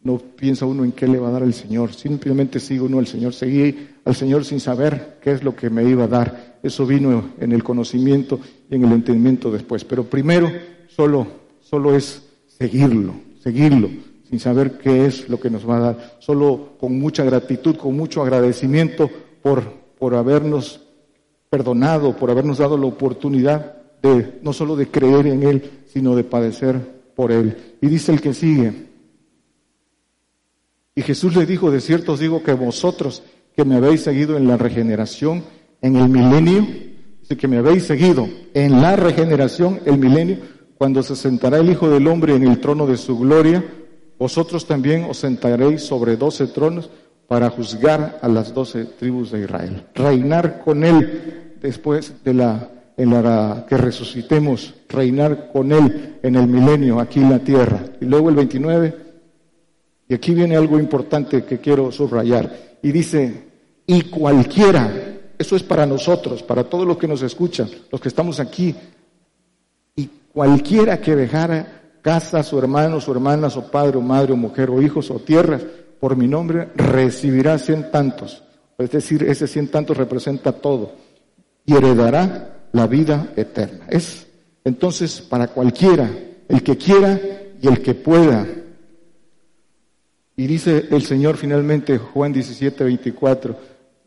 no 0.00 0.16
piensa 0.16 0.64
uno 0.64 0.84
en 0.84 0.92
qué 0.92 1.06
le 1.06 1.18
va 1.18 1.28
a 1.28 1.32
dar 1.32 1.42
el 1.42 1.52
Señor, 1.52 1.92
simplemente 1.92 2.58
sigue 2.58 2.80
uno 2.80 3.00
al 3.00 3.06
Señor, 3.06 3.34
seguí 3.34 3.86
al 4.06 4.14
Señor 4.14 4.46
sin 4.46 4.60
saber 4.60 5.18
qué 5.20 5.32
es 5.32 5.44
lo 5.44 5.54
que 5.54 5.68
me 5.68 5.84
iba 5.84 6.04
a 6.04 6.08
dar. 6.08 6.58
Eso 6.62 6.86
vino 6.86 7.32
en 7.38 7.52
el 7.52 7.62
conocimiento 7.62 8.40
y 8.70 8.76
en 8.76 8.84
el 8.84 8.92
entendimiento 8.92 9.50
después. 9.50 9.84
Pero 9.84 10.04
primero 10.04 10.50
solo, 10.88 11.26
solo 11.60 11.94
es 11.94 12.22
seguirlo, 12.46 13.12
seguirlo, 13.42 13.90
sin 14.26 14.40
saber 14.40 14.78
qué 14.78 15.04
es 15.04 15.28
lo 15.28 15.38
que 15.38 15.50
nos 15.50 15.68
va 15.68 15.76
a 15.76 15.80
dar. 15.80 16.16
Solo 16.20 16.78
con 16.80 16.98
mucha 16.98 17.24
gratitud, 17.24 17.76
con 17.76 17.94
mucho 17.94 18.22
agradecimiento 18.22 19.10
por, 19.42 19.77
por 19.98 20.14
habernos 20.14 20.80
perdonado, 21.50 22.16
por 22.16 22.30
habernos 22.30 22.58
dado 22.58 22.76
la 22.76 22.86
oportunidad 22.86 23.76
de 24.02 24.38
no 24.42 24.52
solo 24.52 24.76
de 24.76 24.88
creer 24.88 25.26
en 25.26 25.42
Él, 25.42 25.70
sino 25.86 26.14
de 26.14 26.24
padecer 26.24 26.80
por 27.14 27.32
Él. 27.32 27.76
Y 27.80 27.88
dice 27.88 28.12
el 28.12 28.20
que 28.20 28.34
sigue, 28.34 28.88
y 30.94 31.02
Jesús 31.02 31.36
le 31.36 31.46
dijo, 31.46 31.70
de 31.70 31.80
cierto 31.80 32.12
os 32.12 32.20
digo 32.20 32.42
que 32.42 32.54
vosotros 32.54 33.22
que 33.54 33.64
me 33.64 33.76
habéis 33.76 34.02
seguido 34.02 34.36
en 34.36 34.48
la 34.48 34.56
regeneración, 34.56 35.44
en 35.80 35.96
el 35.96 36.08
milenio, 36.08 36.66
que 37.36 37.48
me 37.48 37.58
habéis 37.58 37.84
seguido 37.84 38.28
en 38.54 38.80
la 38.80 38.96
regeneración, 38.96 39.80
el 39.84 39.98
milenio, 39.98 40.38
cuando 40.76 41.02
se 41.02 41.14
sentará 41.16 41.58
el 41.58 41.70
Hijo 41.70 41.88
del 41.88 42.06
Hombre 42.06 42.34
en 42.34 42.44
el 42.44 42.60
trono 42.60 42.86
de 42.86 42.96
su 42.96 43.18
gloria, 43.18 43.64
vosotros 44.18 44.66
también 44.66 45.04
os 45.04 45.18
sentaréis 45.18 45.82
sobre 45.82 46.16
doce 46.16 46.46
tronos 46.46 46.90
para 47.28 47.50
juzgar 47.50 48.18
a 48.20 48.28
las 48.28 48.52
doce 48.52 48.84
tribus 48.84 49.30
de 49.30 49.42
Israel. 49.42 49.84
Reinar 49.94 50.60
con 50.64 50.82
Él 50.82 51.54
después 51.60 52.24
de 52.24 52.34
la, 52.34 53.66
que 53.68 53.76
resucitemos, 53.76 54.74
reinar 54.88 55.52
con 55.52 55.70
Él 55.70 56.18
en 56.22 56.34
el 56.34 56.48
milenio 56.48 56.98
aquí 56.98 57.20
en 57.20 57.30
la 57.30 57.38
tierra. 57.38 57.84
Y 58.00 58.06
luego 58.06 58.30
el 58.30 58.34
29, 58.34 58.96
y 60.08 60.14
aquí 60.14 60.34
viene 60.34 60.56
algo 60.56 60.80
importante 60.80 61.44
que 61.44 61.58
quiero 61.58 61.92
subrayar, 61.92 62.78
y 62.82 62.90
dice, 62.90 63.44
y 63.86 64.02
cualquiera, 64.02 64.90
eso 65.38 65.54
es 65.54 65.62
para 65.62 65.86
nosotros, 65.86 66.42
para 66.42 66.64
todos 66.64 66.86
los 66.86 66.98
que 66.98 67.06
nos 67.06 67.22
escuchan, 67.22 67.68
los 67.92 68.00
que 68.00 68.08
estamos 68.08 68.40
aquí, 68.40 68.74
Cualquiera 70.38 71.00
que 71.00 71.16
dejara 71.16 71.82
casa, 72.00 72.44
su 72.44 72.60
hermano, 72.60 73.00
su 73.00 73.10
hermana, 73.10 73.50
su 73.50 73.70
padre, 73.72 73.96
o 73.98 74.00
madre, 74.00 74.32
o 74.34 74.36
mujer, 74.36 74.70
o 74.70 74.80
hijos, 74.80 75.10
o 75.10 75.18
tierras, 75.18 75.62
por 76.00 76.16
mi 76.16 76.28
nombre, 76.28 76.68
recibirá 76.74 77.58
cien 77.58 77.90
tantos. 77.90 78.42
Es 78.76 78.90
decir, 78.90 79.24
ese 79.24 79.46
cien 79.46 79.68
tantos 79.68 79.96
representa 79.96 80.52
todo. 80.52 80.92
Y 81.64 81.74
heredará 81.74 82.68
la 82.72 82.86
vida 82.86 83.32
eterna. 83.36 83.86
Es 83.88 84.26
entonces 84.64 85.20
para 85.20 85.48
cualquiera, 85.48 86.10
el 86.48 86.62
que 86.62 86.76
quiera 86.76 87.20
y 87.60 87.66
el 87.66 87.82
que 87.82 87.94
pueda. 87.94 88.46
Y 90.36 90.46
dice 90.46 90.88
el 90.90 91.02
Señor 91.02 91.36
finalmente, 91.36 91.98
Juan 91.98 92.32
17, 92.32 92.84
24, 92.84 93.56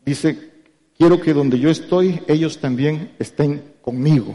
dice, 0.04 0.50
quiero 0.96 1.20
que 1.20 1.34
donde 1.34 1.58
yo 1.58 1.68
estoy, 1.68 2.20
ellos 2.26 2.58
también 2.58 3.12
estén 3.18 3.62
conmigo 3.82 4.34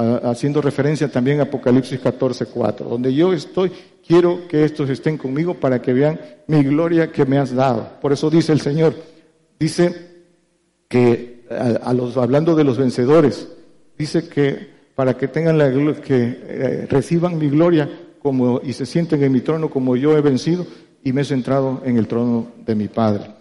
haciendo 0.00 0.60
referencia 0.60 1.10
también 1.10 1.40
a 1.40 1.44
Apocalipsis 1.44 2.00
14, 2.00 2.46
4, 2.46 2.88
donde 2.88 3.12
yo 3.14 3.32
estoy, 3.32 3.70
quiero 4.06 4.46
que 4.48 4.64
estos 4.64 4.88
estén 4.90 5.18
conmigo 5.18 5.54
para 5.54 5.80
que 5.80 5.92
vean 5.92 6.20
mi 6.46 6.62
gloria 6.62 7.12
que 7.12 7.24
me 7.24 7.38
has 7.38 7.54
dado. 7.54 7.88
Por 8.00 8.12
eso 8.12 8.30
dice 8.30 8.52
el 8.52 8.60
Señor, 8.60 8.94
dice 9.58 9.94
que 10.88 11.44
a, 11.50 11.92
los, 11.92 12.16
hablando 12.16 12.54
de 12.54 12.64
los 12.64 12.78
vencedores, 12.78 13.48
dice 13.98 14.28
que 14.28 14.70
para 14.94 15.16
que 15.16 15.28
tengan 15.28 15.58
la 15.58 15.70
que 16.00 16.38
eh, 16.42 16.86
reciban 16.90 17.38
mi 17.38 17.48
gloria 17.48 17.88
como 18.20 18.60
y 18.62 18.72
se 18.72 18.86
sienten 18.86 19.22
en 19.22 19.32
mi 19.32 19.40
trono 19.40 19.70
como 19.70 19.96
yo 19.96 20.16
he 20.16 20.20
vencido 20.20 20.66
y 21.02 21.12
me 21.12 21.22
he 21.22 21.24
centrado 21.24 21.80
en 21.84 21.96
el 21.96 22.06
trono 22.06 22.48
de 22.66 22.74
mi 22.74 22.88
Padre. 22.88 23.34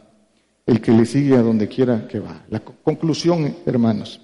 El 0.66 0.82
que 0.82 0.92
le 0.92 1.06
sigue 1.06 1.36
a 1.36 1.42
donde 1.42 1.68
quiera 1.68 2.08
que 2.08 2.20
va. 2.20 2.46
La 2.50 2.60
conclusión, 2.60 3.56
hermanos, 3.66 4.22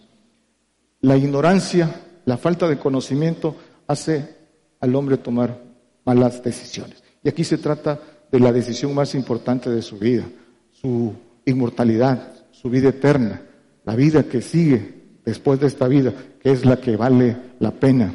la 1.02 1.18
ignorancia 1.18 2.05
la 2.26 2.38
falta 2.38 2.68
de 2.68 2.78
conocimiento 2.78 3.56
hace 3.88 4.36
al 4.80 4.96
hombre 4.96 5.18
tomar 5.18 5.62
malas 6.06 6.44
decisiones. 6.44 7.04
Y 7.24 7.30
aquí 7.30 7.44
se 7.44 7.58
trata 7.58 8.00
de 8.32 8.40
la 8.40 8.52
decisión 8.52 8.94
más 8.94 9.16
importante 9.16 9.70
de 9.70 9.82
su 9.82 9.98
vida, 9.98 10.26
su 10.72 11.14
inmortalidad, 11.46 12.34
su 12.52 12.70
vida 12.70 12.90
eterna, 12.90 13.42
la 13.84 13.96
vida 13.96 14.24
que 14.24 14.42
sigue 14.42 14.96
después 15.24 15.60
de 15.60 15.68
esta 15.68 15.88
vida, 15.88 16.14
que 16.40 16.52
es 16.52 16.66
la 16.66 16.78
que 16.78 16.96
vale 16.96 17.38
la 17.60 17.72
pena. 17.72 18.14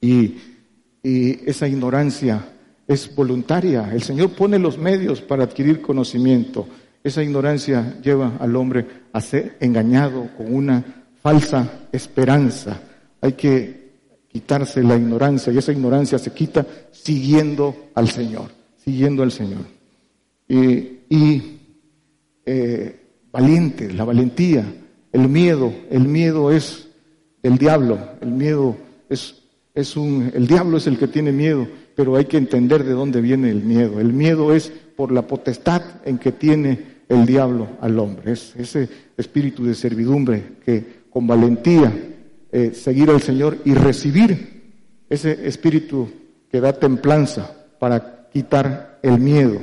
Y 0.00 0.36
esa 1.02 1.68
ignorancia 1.68 2.44
es 2.86 3.14
voluntaria. 3.14 3.90
El 3.92 4.02
Señor 4.02 4.30
pone 4.30 4.58
los 4.58 4.78
medios 4.78 5.20
para 5.20 5.44
adquirir 5.44 5.80
conocimiento. 5.80 6.66
Esa 7.02 7.22
ignorancia 7.22 7.98
lleva 8.02 8.36
al 8.38 8.56
hombre 8.56 8.86
a 9.12 9.20
ser 9.20 9.56
engañado 9.60 10.28
con 10.36 10.54
una 10.54 10.84
falsa 11.22 11.86
esperanza. 11.92 12.80
Hay 13.20 13.32
que 13.32 13.86
quitarse 14.36 14.82
la 14.82 14.96
ignorancia 14.96 15.50
y 15.52 15.58
esa 15.58 15.72
ignorancia 15.72 16.18
se 16.18 16.30
quita 16.32 16.66
siguiendo 16.92 17.88
al 17.94 18.10
Señor, 18.10 18.50
siguiendo 18.84 19.22
al 19.22 19.32
Señor. 19.32 19.62
Y, 20.46 20.98
eh, 22.44 23.00
valiente, 23.32 23.92
la 23.92 24.04
valentía, 24.04 24.64
el 25.12 25.28
miedo, 25.28 25.72
el 25.90 26.06
miedo 26.06 26.52
es 26.52 26.86
el 27.42 27.56
diablo, 27.56 27.98
el 28.20 28.30
miedo 28.30 28.76
es, 29.08 29.42
es 29.74 29.96
un, 29.96 30.30
el 30.34 30.46
diablo 30.46 30.76
es 30.76 30.86
el 30.86 30.98
que 30.98 31.08
tiene 31.08 31.32
miedo, 31.32 31.66
pero 31.94 32.16
hay 32.16 32.26
que 32.26 32.36
entender 32.36 32.84
de 32.84 32.92
dónde 32.92 33.22
viene 33.22 33.50
el 33.50 33.62
miedo. 33.62 34.00
El 34.00 34.12
miedo 34.12 34.54
es 34.54 34.70
por 34.96 35.12
la 35.12 35.26
potestad 35.26 35.82
en 36.04 36.18
que 36.18 36.32
tiene 36.32 36.96
el 37.08 37.24
diablo 37.24 37.68
al 37.80 37.98
hombre, 37.98 38.32
es 38.32 38.54
ese 38.56 38.88
espíritu 39.16 39.64
de 39.64 39.74
servidumbre 39.74 40.42
que 40.64 40.84
con 41.08 41.26
valentía 41.26 41.92
eh, 42.56 42.72
seguir 42.72 43.10
al 43.10 43.20
Señor 43.20 43.58
y 43.66 43.74
recibir 43.74 44.62
ese 45.10 45.46
espíritu 45.46 46.08
que 46.50 46.58
da 46.58 46.72
templanza 46.72 47.54
para 47.78 48.30
quitar 48.32 48.98
el 49.02 49.18
miedo. 49.18 49.60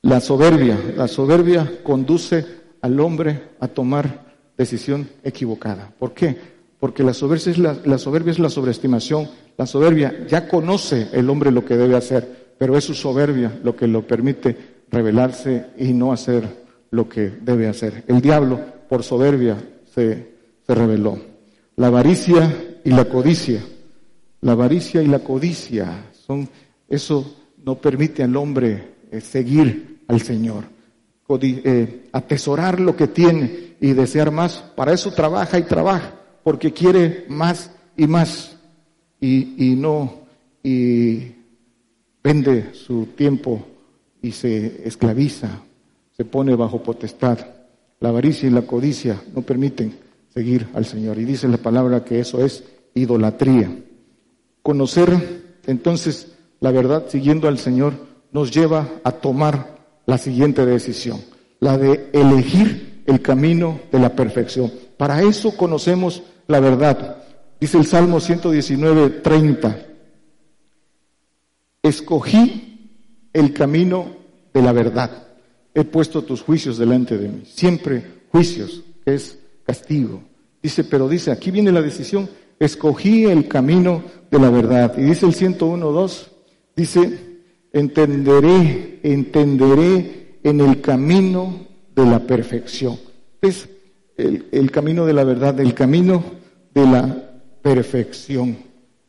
La 0.00 0.20
soberbia, 0.20 0.78
la 0.96 1.08
soberbia 1.08 1.70
conduce 1.82 2.46
al 2.80 2.98
hombre 3.00 3.50
a 3.60 3.68
tomar 3.68 4.32
decisión 4.56 5.10
equivocada. 5.22 5.92
¿Por 5.98 6.14
qué? 6.14 6.38
Porque 6.78 7.02
la 7.02 7.12
soberbia 7.12 7.50
es 7.50 7.58
la, 7.58 7.76
la 7.84 7.98
soberbia 7.98 8.30
es 8.30 8.38
la 8.38 8.48
sobreestimación. 8.48 9.28
La 9.58 9.66
soberbia 9.66 10.26
ya 10.26 10.48
conoce 10.48 11.08
el 11.12 11.28
hombre 11.28 11.50
lo 11.50 11.66
que 11.66 11.76
debe 11.76 11.96
hacer, 11.96 12.54
pero 12.56 12.78
es 12.78 12.84
su 12.84 12.94
soberbia 12.94 13.60
lo 13.62 13.76
que 13.76 13.86
lo 13.86 14.06
permite 14.06 14.56
rebelarse 14.90 15.66
y 15.76 15.92
no 15.92 16.14
hacer 16.14 16.48
lo 16.90 17.10
que 17.10 17.30
debe 17.42 17.68
hacer. 17.68 18.04
El 18.06 18.22
diablo, 18.22 18.58
por 18.88 19.02
soberbia, 19.02 19.58
se, 19.94 20.29
se 20.70 20.74
rebeló. 20.76 21.18
La 21.74 21.88
avaricia 21.88 22.78
y 22.84 22.90
la 22.90 23.06
codicia. 23.06 23.60
La 24.40 24.52
avaricia 24.52 25.02
y 25.02 25.08
la 25.08 25.18
codicia 25.18 26.12
son, 26.12 26.48
eso 26.88 27.34
no 27.64 27.74
permite 27.74 28.22
al 28.22 28.36
hombre 28.36 28.94
eh, 29.10 29.20
seguir 29.20 30.04
al 30.06 30.20
Señor. 30.20 30.62
Eh, 31.42 32.08
atesorar 32.12 32.78
lo 32.78 32.94
que 32.94 33.08
tiene 33.08 33.74
y 33.80 33.94
desear 33.94 34.30
más. 34.30 34.62
Para 34.76 34.92
eso 34.92 35.10
trabaja 35.10 35.58
y 35.58 35.62
trabaja, 35.62 36.14
porque 36.44 36.72
quiere 36.72 37.24
más 37.28 37.72
y 37.96 38.06
más. 38.06 38.56
Y, 39.20 39.72
y 39.72 39.74
no, 39.74 40.20
y 40.62 41.32
vende 42.22 42.74
su 42.74 43.06
tiempo 43.16 43.66
y 44.22 44.30
se 44.30 44.86
esclaviza, 44.86 45.48
se 46.16 46.24
pone 46.24 46.54
bajo 46.54 46.80
potestad. 46.80 47.40
La 47.98 48.10
avaricia 48.10 48.48
y 48.48 48.52
la 48.52 48.62
codicia 48.62 49.20
no 49.34 49.42
permiten 49.42 50.09
seguir 50.32 50.68
al 50.74 50.84
Señor. 50.84 51.18
Y 51.18 51.24
dice 51.24 51.48
la 51.48 51.58
palabra 51.58 52.04
que 52.04 52.20
eso 52.20 52.44
es 52.44 52.64
idolatría. 52.94 53.70
Conocer 54.62 55.60
entonces 55.66 56.32
la 56.60 56.70
verdad 56.70 57.06
siguiendo 57.08 57.48
al 57.48 57.58
Señor 57.58 57.94
nos 58.32 58.50
lleva 58.50 58.88
a 59.04 59.12
tomar 59.12 59.78
la 60.06 60.18
siguiente 60.18 60.64
decisión, 60.66 61.20
la 61.60 61.78
de 61.78 62.10
elegir 62.12 63.02
el 63.06 63.20
camino 63.22 63.80
de 63.90 63.98
la 63.98 64.14
perfección. 64.14 64.72
Para 64.96 65.22
eso 65.22 65.56
conocemos 65.56 66.22
la 66.46 66.60
verdad. 66.60 67.22
Dice 67.60 67.78
el 67.78 67.86
Salmo 67.86 68.20
119, 68.20 69.10
30. 69.10 69.86
Escogí 71.82 72.90
el 73.32 73.52
camino 73.52 74.16
de 74.52 74.62
la 74.62 74.72
verdad. 74.72 75.28
He 75.74 75.84
puesto 75.84 76.22
tus 76.22 76.42
juicios 76.42 76.78
delante 76.78 77.16
de 77.16 77.28
mí. 77.28 77.42
Siempre 77.46 78.02
juicios, 78.30 78.82
es 79.04 79.38
castigo. 79.70 80.20
Dice, 80.60 80.82
pero 80.82 81.08
dice, 81.08 81.30
aquí 81.30 81.52
viene 81.52 81.70
la 81.70 81.80
decisión, 81.80 82.28
escogí 82.58 83.24
el 83.24 83.46
camino 83.46 84.02
de 84.28 84.38
la 84.40 84.50
verdad. 84.50 84.98
Y 84.98 85.02
dice 85.02 85.26
el 85.26 85.32
101.2, 85.32 86.26
dice, 86.74 87.00
entenderé, 87.72 88.98
entenderé 89.04 90.38
en 90.42 90.60
el 90.60 90.80
camino 90.80 91.68
de 91.94 92.04
la 92.04 92.18
perfección. 92.18 92.98
Es 93.40 93.68
el, 94.16 94.46
el 94.50 94.72
camino 94.72 95.06
de 95.06 95.12
la 95.12 95.22
verdad, 95.22 95.60
el 95.60 95.72
camino 95.72 96.24
de 96.74 96.86
la 96.86 97.30
perfección. 97.62 98.56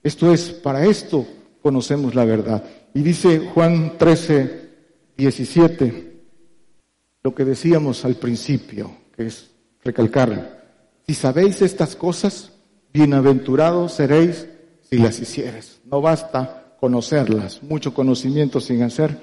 Esto 0.03 0.31
es, 0.31 0.51
para 0.51 0.85
esto 0.85 1.25
conocemos 1.63 2.13
la 2.13 2.23
verdad. 2.23 2.63
Y 2.93 3.01
dice 3.01 3.39
Juan 3.39 3.97
13, 3.97 4.69
17, 5.17 6.21
lo 7.23 7.33
que 7.33 7.45
decíamos 7.45 8.05
al 8.05 8.15
principio, 8.15 8.91
que 9.15 9.25
es 9.25 9.50
recalcarlo. 9.83 10.43
Si 11.07 11.13
sabéis 11.13 11.61
estas 11.61 11.95
cosas, 11.95 12.51
bienaventurados 12.93 13.93
seréis 13.93 14.47
si 14.89 14.97
las 14.97 15.19
hicieres. 15.19 15.81
No 15.85 16.01
basta 16.01 16.75
conocerlas, 16.79 17.61
mucho 17.63 17.93
conocimiento 17.93 18.59
sin 18.59 18.83
hacer 18.83 19.17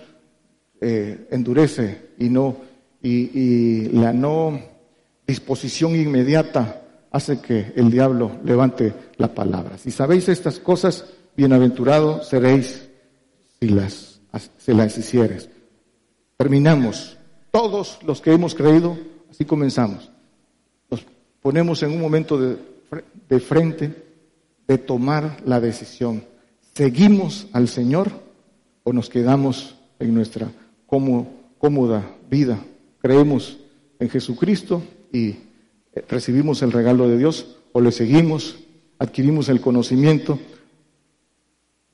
eh, 0.81 1.29
endurece 1.31 2.13
y 2.19 2.29
no 2.29 2.57
y, 3.03 3.89
la 3.91 4.13
no 4.13 4.61
disposición 5.27 5.95
inmediata 5.95 6.83
hace 7.11 7.41
que 7.41 7.73
el 7.77 7.91
diablo 7.91 8.33
levante 8.45 8.93
la 9.17 9.33
palabra. 9.35 9.79
Si 9.79 9.91
sabéis 9.91 10.29
estas 10.29 10.59
cosas, 10.59 11.05
bienaventurados 11.37 12.29
seréis 12.29 12.89
si 13.61 13.69
las, 13.69 14.21
si 14.59 14.75
las 14.75 14.99
hicieres. 14.99 15.49
Terminamos. 16.37 17.17
Todos 17.51 17.99
los 18.05 18.21
que 18.21 18.33
hemos 18.33 18.55
creído, 18.55 18.99
así 19.31 19.45
comenzamos 19.45 20.11
ponemos 21.43 21.83
en 21.83 21.93
un 21.93 22.01
momento 22.01 22.39
de, 22.39 23.41
frente 23.41 23.95
de 24.67 24.79
tomar 24.79 25.39
la 25.45 25.61
decisión. 25.61 26.25
¿Seguimos 26.75 27.47
al 27.53 27.69
Señor 27.69 28.11
o 28.85 28.93
nos 28.93 29.09
quedamos 29.09 29.77
en 29.99 30.15
nuestra 30.15 30.51
cómoda 30.87 32.17
vida? 32.31 32.63
Creemos 33.01 33.59
en 33.99 34.09
Jesucristo 34.09 34.83
y 35.13 35.29
eh, 35.29 36.05
recibimos 36.09 36.63
el 36.63 36.73
regalo 36.73 37.09
de 37.09 37.19
Dios 37.19 37.57
o 37.73 37.81
le 37.81 37.93
seguimos, 37.93 38.59
adquirimos 38.99 39.49
el 39.49 39.61
conocimiento, 39.61 40.39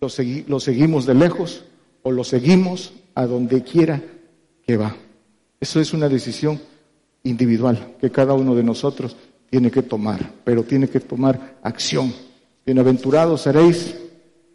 lo, 0.01 0.09
lo 0.49 0.61
seguimos 0.61 1.07
de 1.07 1.14
lejos 1.14 1.64
o 2.03 2.11
lo 2.11 2.24
seguimos 2.24 2.92
a 3.14 3.26
donde 3.26 3.62
quiera 3.62 4.03
que 4.66 4.76
va. 4.76 4.97
Eso 5.61 5.80
es 5.80 5.92
una 5.95 6.09
decisión 6.09 6.61
individual 7.22 7.97
que 8.01 8.11
cada 8.11 8.34
uno 8.34 8.55
de 8.55 8.62
nosotros 8.62 9.16
tiene 9.51 9.70
que 9.70 9.82
tomar, 9.82 10.32
pero 10.45 10.62
tiene 10.62 10.88
que 10.88 11.01
tomar 11.01 11.59
acción. 11.62 12.12
Bienaventurados 12.64 13.42
seréis 13.42 13.95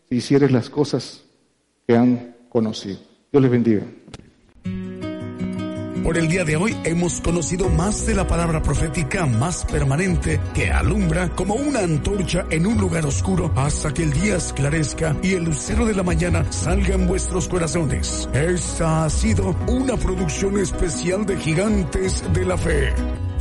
si 0.10 0.16
hicieres 0.16 0.52
las 0.52 0.70
cosas 0.70 1.24
que 1.88 1.96
han 1.96 2.36
conocido. 2.50 3.00
Dios 3.32 3.44
les 3.44 3.52
bendiga. 3.52 3.84
Por 6.04 6.18
el 6.18 6.28
día 6.28 6.44
de 6.44 6.56
hoy 6.56 6.76
hemos 6.86 7.22
conocido 7.22 7.70
más 7.70 8.08
de 8.08 8.16
la 8.16 8.26
palabra 8.26 8.64
profética 8.64 9.28
más 9.28 9.64
permanente 9.66 10.40
que 10.56 10.72
alumbra 10.72 11.30
como 11.36 11.54
una 11.54 11.82
antorcha 11.82 12.48
en 12.50 12.66
un 12.66 12.80
lugar 12.80 13.06
oscuro 13.06 13.52
hasta 13.56 13.94
que 13.94 14.04
el 14.04 14.14
día 14.14 14.38
esclarezca 14.38 15.16
y 15.22 15.34
el 15.34 15.44
lucero 15.44 15.86
de 15.86 15.94
la 15.94 16.02
mañana 16.02 16.52
salga 16.52 16.96
en 16.96 17.06
vuestros 17.06 17.48
corazones. 17.48 18.28
Esta 18.34 19.06
ha 19.06 19.10
sido 19.12 19.56
una 19.68 19.98
producción 19.98 20.58
especial 20.58 21.28
de 21.28 21.38
Gigantes 21.38 22.24
de 22.34 22.46
la 22.46 22.58
Fe. 22.58 22.92